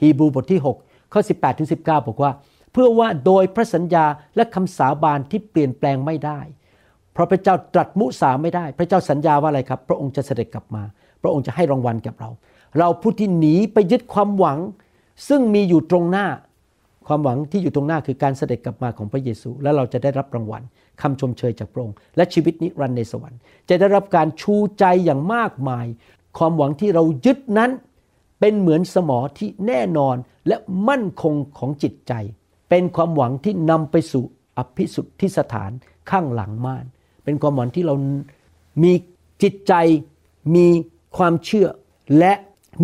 [0.00, 2.30] ฮีบรูบทที่ 6 ข้อ 18ถึง19 บอกว่า
[2.74, 4.06] เพื่อว่าโดยพระสัญญา
[4.36, 6.40] และคำสาบานที่เปลี่ยนแปลงไม่ได้
[7.12, 10.82] เพราะพระเจ้าตรัสมุสาไม่ได้ พระเจ้าสัญญาว่าอะไรครับ พระองค์จะเสด็จกลับมา
[11.22, 12.30] พระองค์จะให้รางวัลกับเรา
[12.78, 14.58] เราผู้ที่หนีไปยึดความหวัง
[15.28, 16.26] ซึ่งมีอยู่ตรงหน้า
[17.06, 20.62] ความหวังที่อยู่ตรงหน้าคือการเสด็จกลับมาของพระเยซู และเราจะได้รับรางวัล
[21.02, 25.86] คำชมเชยจากพระองค์และชีวิตนิรันดร์ในสวรรค์ จะได้รับการชูใจอย่างมากมาย
[26.38, 27.70] ความหวังที่เรายึดนั้น
[28.40, 30.16] เป็นเหมือนสมอที่แน่นอน
[30.48, 30.56] และ
[30.88, 32.12] มั่นคงของจิตใจ
[32.76, 34.24] เป็นความหวังที่นำไปสู่
[34.58, 35.70] อภิสุทธิสถาน
[36.10, 36.84] ข้างหลังม่าน
[37.24, 37.94] เป็นความหวังที่เรา
[38.82, 38.92] มี
[39.42, 39.72] จิตใจ
[40.56, 40.66] มี
[41.16, 41.68] ความเชื่อ
[42.18, 42.32] และ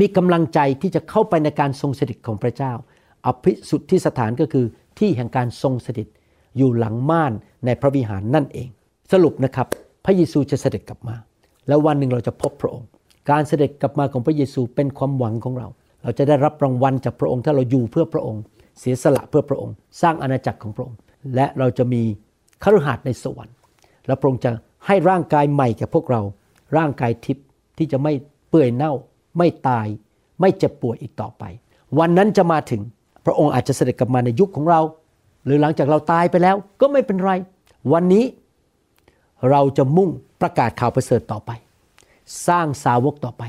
[0.00, 2.72] มีกำลังใจที่จะเข้าไปในการทรงสถิตของพระเจ้า
[3.26, 4.66] อภิสุทธิสถานก็คือ
[4.98, 6.08] ที่แห่งการทรงสถิต
[6.56, 7.32] อยู่หลังม่าน
[7.66, 8.68] ในพระวิหารนั่นเอง
[9.12, 9.66] สรุปนะครับ
[10.04, 11.16] พระเยซูจะเสด็จกลับมา
[11.68, 12.88] แล้ววันหนึ่งเราจะพบพระองค์
[13.30, 15.68] การเสด็จกลับมาของพระเยซูเป็นความหวังของเรา
[16.02, 18.42] เราจะได้รับรางวัลจากพระองค์ถ้าเราอยู่เพื่อพระองค์
[18.80, 20.98] เสียสละเพื่อพระองค์ สร้างอาณาจักรของพระองค์
[21.34, 22.02] และเราจะมี
[22.62, 23.56] คฤหัสถ์ในสวรรค์
[24.06, 24.50] และพระองค์จะ
[24.86, 26.22] ให้ร่างกายใหม่แก่พวกเรา
[26.76, 27.46] ร่างกายทิพย์
[27.78, 28.12] ที่จะไม่
[28.48, 28.92] เปื่อยเน่า
[29.38, 29.86] ไม่ตาย
[30.40, 31.44] ไม่เจ็บป่วยอีกต่อไป
[31.98, 32.80] วันนั้นจะมาถึง
[33.26, 34.80] พระองค์อาจจะเสด็จกลับมาในยุคของเรา
[35.44, 37.32] หรือหลังจากเราตายไปแล้วก็ไม่เป็นไร
[37.92, 38.24] วันนี้
[39.50, 40.10] เราจะมุ่ง
[40.40, 41.50] ประกาศข่าวประเสริฐต่อไป
[42.48, 43.42] สร้างสาวกต่อไป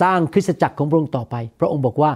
[0.00, 2.10] สร้างคริสตจักรของพระองค์ต่อไป พระองค์บอกว่า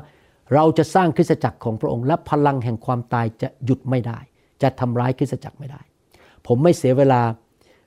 [0.55, 4.19] เราจะสร้างคริสตจักรของพระองค์ และพลังแห่งความตายจะหยุดไม่ได้
[4.63, 5.81] จะทำร้ายคริสตจักรไม่ได้
[6.47, 7.21] ผมไม่เสียเวลา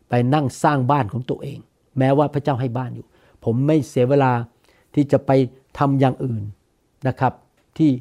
[0.09, 1.59] ไปนั่งสร้างบ้านของตัวเอง
[1.97, 3.05] แม้ว่าพระเจ้าให้บ้านอยู่
[3.43, 4.31] ผมไม่เสียเวลา
[4.95, 5.31] ที่จะไป
[5.79, 6.43] ทำอย่างอื่น
[7.07, 7.33] นะครับ
[7.77, 7.91] ที่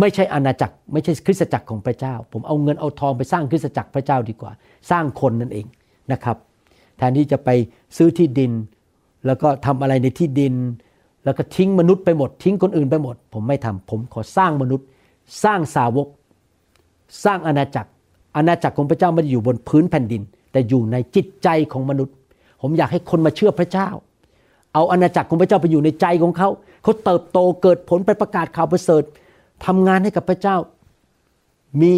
[0.00, 4.52] ไม่ใช่อาณาจักรไม่ใช่คริสตจักรของพระเจ้า ผมเอาเงินเอาทองไปสร้างคริสตจักรพระเจ้าดีกว่า
[4.90, 5.66] สร้างคนนั่นเอง
[6.12, 6.36] นะครับ
[6.96, 7.48] แทนที่จะไป
[7.96, 8.52] ซื้อที่ดิน
[9.26, 10.54] แล้วก็ทำอะไรในที่ดิน
[11.24, 14.86] แล้วก็ทิ้งมนุษย์ไปหมด ทิ้งคนอื่นไปหมด ผมไม่ทำผมขอสร้างมนุษย์
[15.44, 16.08] สร้างสาวก
[17.24, 17.90] สร้างอาณาจักร
[18.36, 20.22] อาณาจักรของพระเจ้าไม่ได้อยู่บนพื้นแผ่นดิน
[20.52, 22.14] แต่อยู่ในจิตใจของมนุษย์
[22.62, 23.88] ผมอยากให้คนมาเชื่อพระเจ้า
[24.74, 26.48] เอาอาณาจักรของพระเจ้าไปอยู่ในใจของเขา
[26.82, 29.02] เขาเติบโตเกิดผลไปประกาศข่าวประเสริฐ
[29.66, 30.56] ทำงานให้กับพระเจ้า
[31.80, 31.92] มี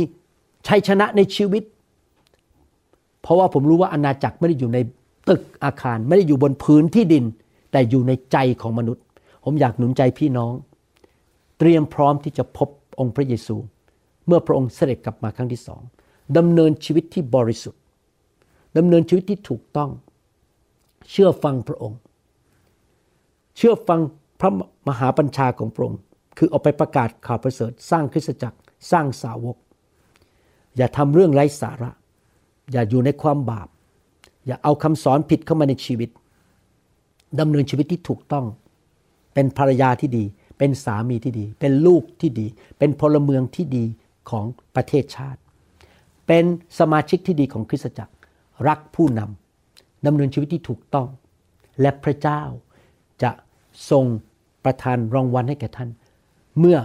[0.67, 1.63] ชัยชนะในชีวิต
[3.23, 4.79] เพราะว่าผมรู้ว่าอาณาจักรไม่ได้อยู่ใน
[5.29, 7.25] ตึกอาคาร ไม่ได้อยู่บนพื้นที่ดิน
[7.73, 9.03] แต่อยู่ในใจของมนุษย์
[9.49, 10.53] ผมอยากหนุนใจพี่น้อง
[11.59, 12.69] เตรียมพร้อมที่จะพบ
[13.01, 13.57] องค์พระเยซู
[14.27, 15.83] เมื่อพระองค์เสด็จกลับมาครั้งที่สอง
[16.37, 17.81] ดำเนินชีวิตที่บริสุทธิ์
[18.77, 19.91] ดำเนินชีวิตที่ถูกต้อง
[21.11, 21.99] เชื่อฟังพระองค์
[23.57, 24.01] เชื่อฟัง
[24.41, 24.51] พระ
[24.89, 26.01] มหาบัญชาของพระองค์
[26.39, 28.59] คือออกไปประกาศข่าวประเสริฐ สร้างคริสตจักร
[28.91, 29.57] สร้างสาวก
[30.77, 31.91] อย่าทำเรื่องไร้สาระ
[32.73, 33.69] อย่าอยู่ในความบาป
[34.47, 36.11] อย่าเอาคำสอนผิดเข้ามาในชีวิต
[37.41, 38.47] ดำเนินชีวิตที่ถูกต้อง
[39.37, 40.25] เป็นภรรยาที่ดี
[40.59, 42.47] เป็นสามีที่ดี เป็นลูกที่ดี
[42.79, 43.85] เป็นพลเมืองที่ดี
[44.31, 44.45] ของ
[44.77, 45.41] ประเทศชาติ
[46.27, 46.45] เป็น
[46.79, 48.15] สมาชิกที่ดีของคริสตจักร
[48.69, 51.09] รักผู้นำดำเนินชีวิตที่ถูกต้อง
[51.81, 52.43] และพระเจ้า
[53.23, 53.31] จะ
[53.91, 54.05] ทรง
[54.65, 55.91] ประทานรางวัลให้แก่ท่าน
[56.59, 56.79] เมื่อ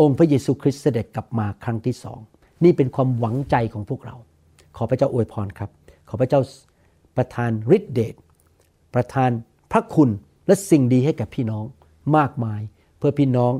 [0.00, 2.20] องค์พระเยซูคริสต์เสด็จกลับมาครั้งที่สอง
[2.64, 4.16] นี่เป็นความหวังใจของพวกเรา
[4.76, 5.70] ขอพระเจ้าอวยพรครับ
[6.08, 6.40] ขอพระเจ้า
[7.16, 8.14] ประทานฤทธิเดช
[8.94, 9.30] ประทาน
[9.72, 10.10] พระคุณ
[10.46, 11.64] และสิ่งดีให้แกับพี่น้อง
[12.16, 12.60] มากมาย
[12.98, 13.52] เพื่อพี่น้อง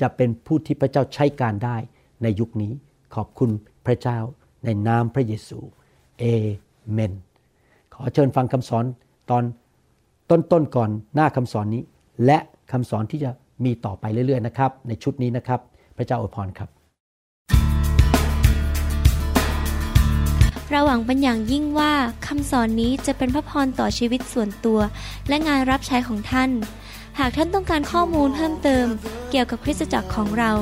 [0.00, 1.76] จะเป็นผู้ที่พระเจ้าใช้การได้
[2.22, 2.72] ในยุคนี้
[3.14, 3.50] ขอบคุณ
[3.86, 4.18] พระเจ้า
[4.64, 5.58] ในนามพระเยซู
[6.18, 6.24] เอ
[6.92, 7.12] เมน
[7.94, 8.84] ขอเชิญฟังคำสอน
[9.30, 9.44] ตอน
[10.30, 11.82] ต้นๆก่อนหน้าคำสอนนี้
[12.24, 12.38] และ
[12.72, 13.30] คำสอนที่จะ
[13.64, 15.60] มีต่อไปเรื่อยๆนะครับ ในชุดนี้นะครับ
[15.96, 16.68] พระเจ้าอวยพรครับ
[20.70, 21.92] เราหวังเป็นอย่างยิ่งว่า
[22.26, 24.78] คำสอนนี้จะเป็นพระพรต่อชีวิตส่วนตัว
[25.28, 26.50] และงานรับใช้ของท่าน
[27.18, 28.86] หากท่านต้องการข้อมูลเพิ่มเติม
[29.30, 30.52] เกี่ยวกับคริสตจักรของเรา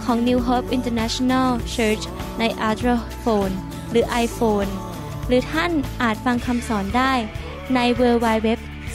[0.03, 2.03] ของ New Hope International Church
[2.39, 3.53] ใน Android Phone
[3.89, 4.69] หรือ iPhone
[5.27, 5.71] หรือท่าน
[6.01, 7.13] อาจฟังคำสอนได้
[7.75, 8.47] ใน w w w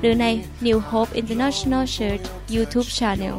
[0.00, 0.26] หรือใน
[0.66, 2.24] New Hope International Church
[2.54, 3.36] YouTube Channel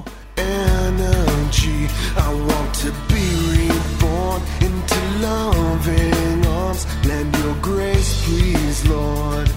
[0.84, 1.80] energy.
[2.28, 4.42] I want to be reborn.
[4.68, 6.86] into loving arms.
[7.06, 9.48] Lend your grace, please, Lord.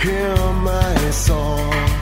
[0.00, 0.36] Hear
[0.68, 2.01] my song.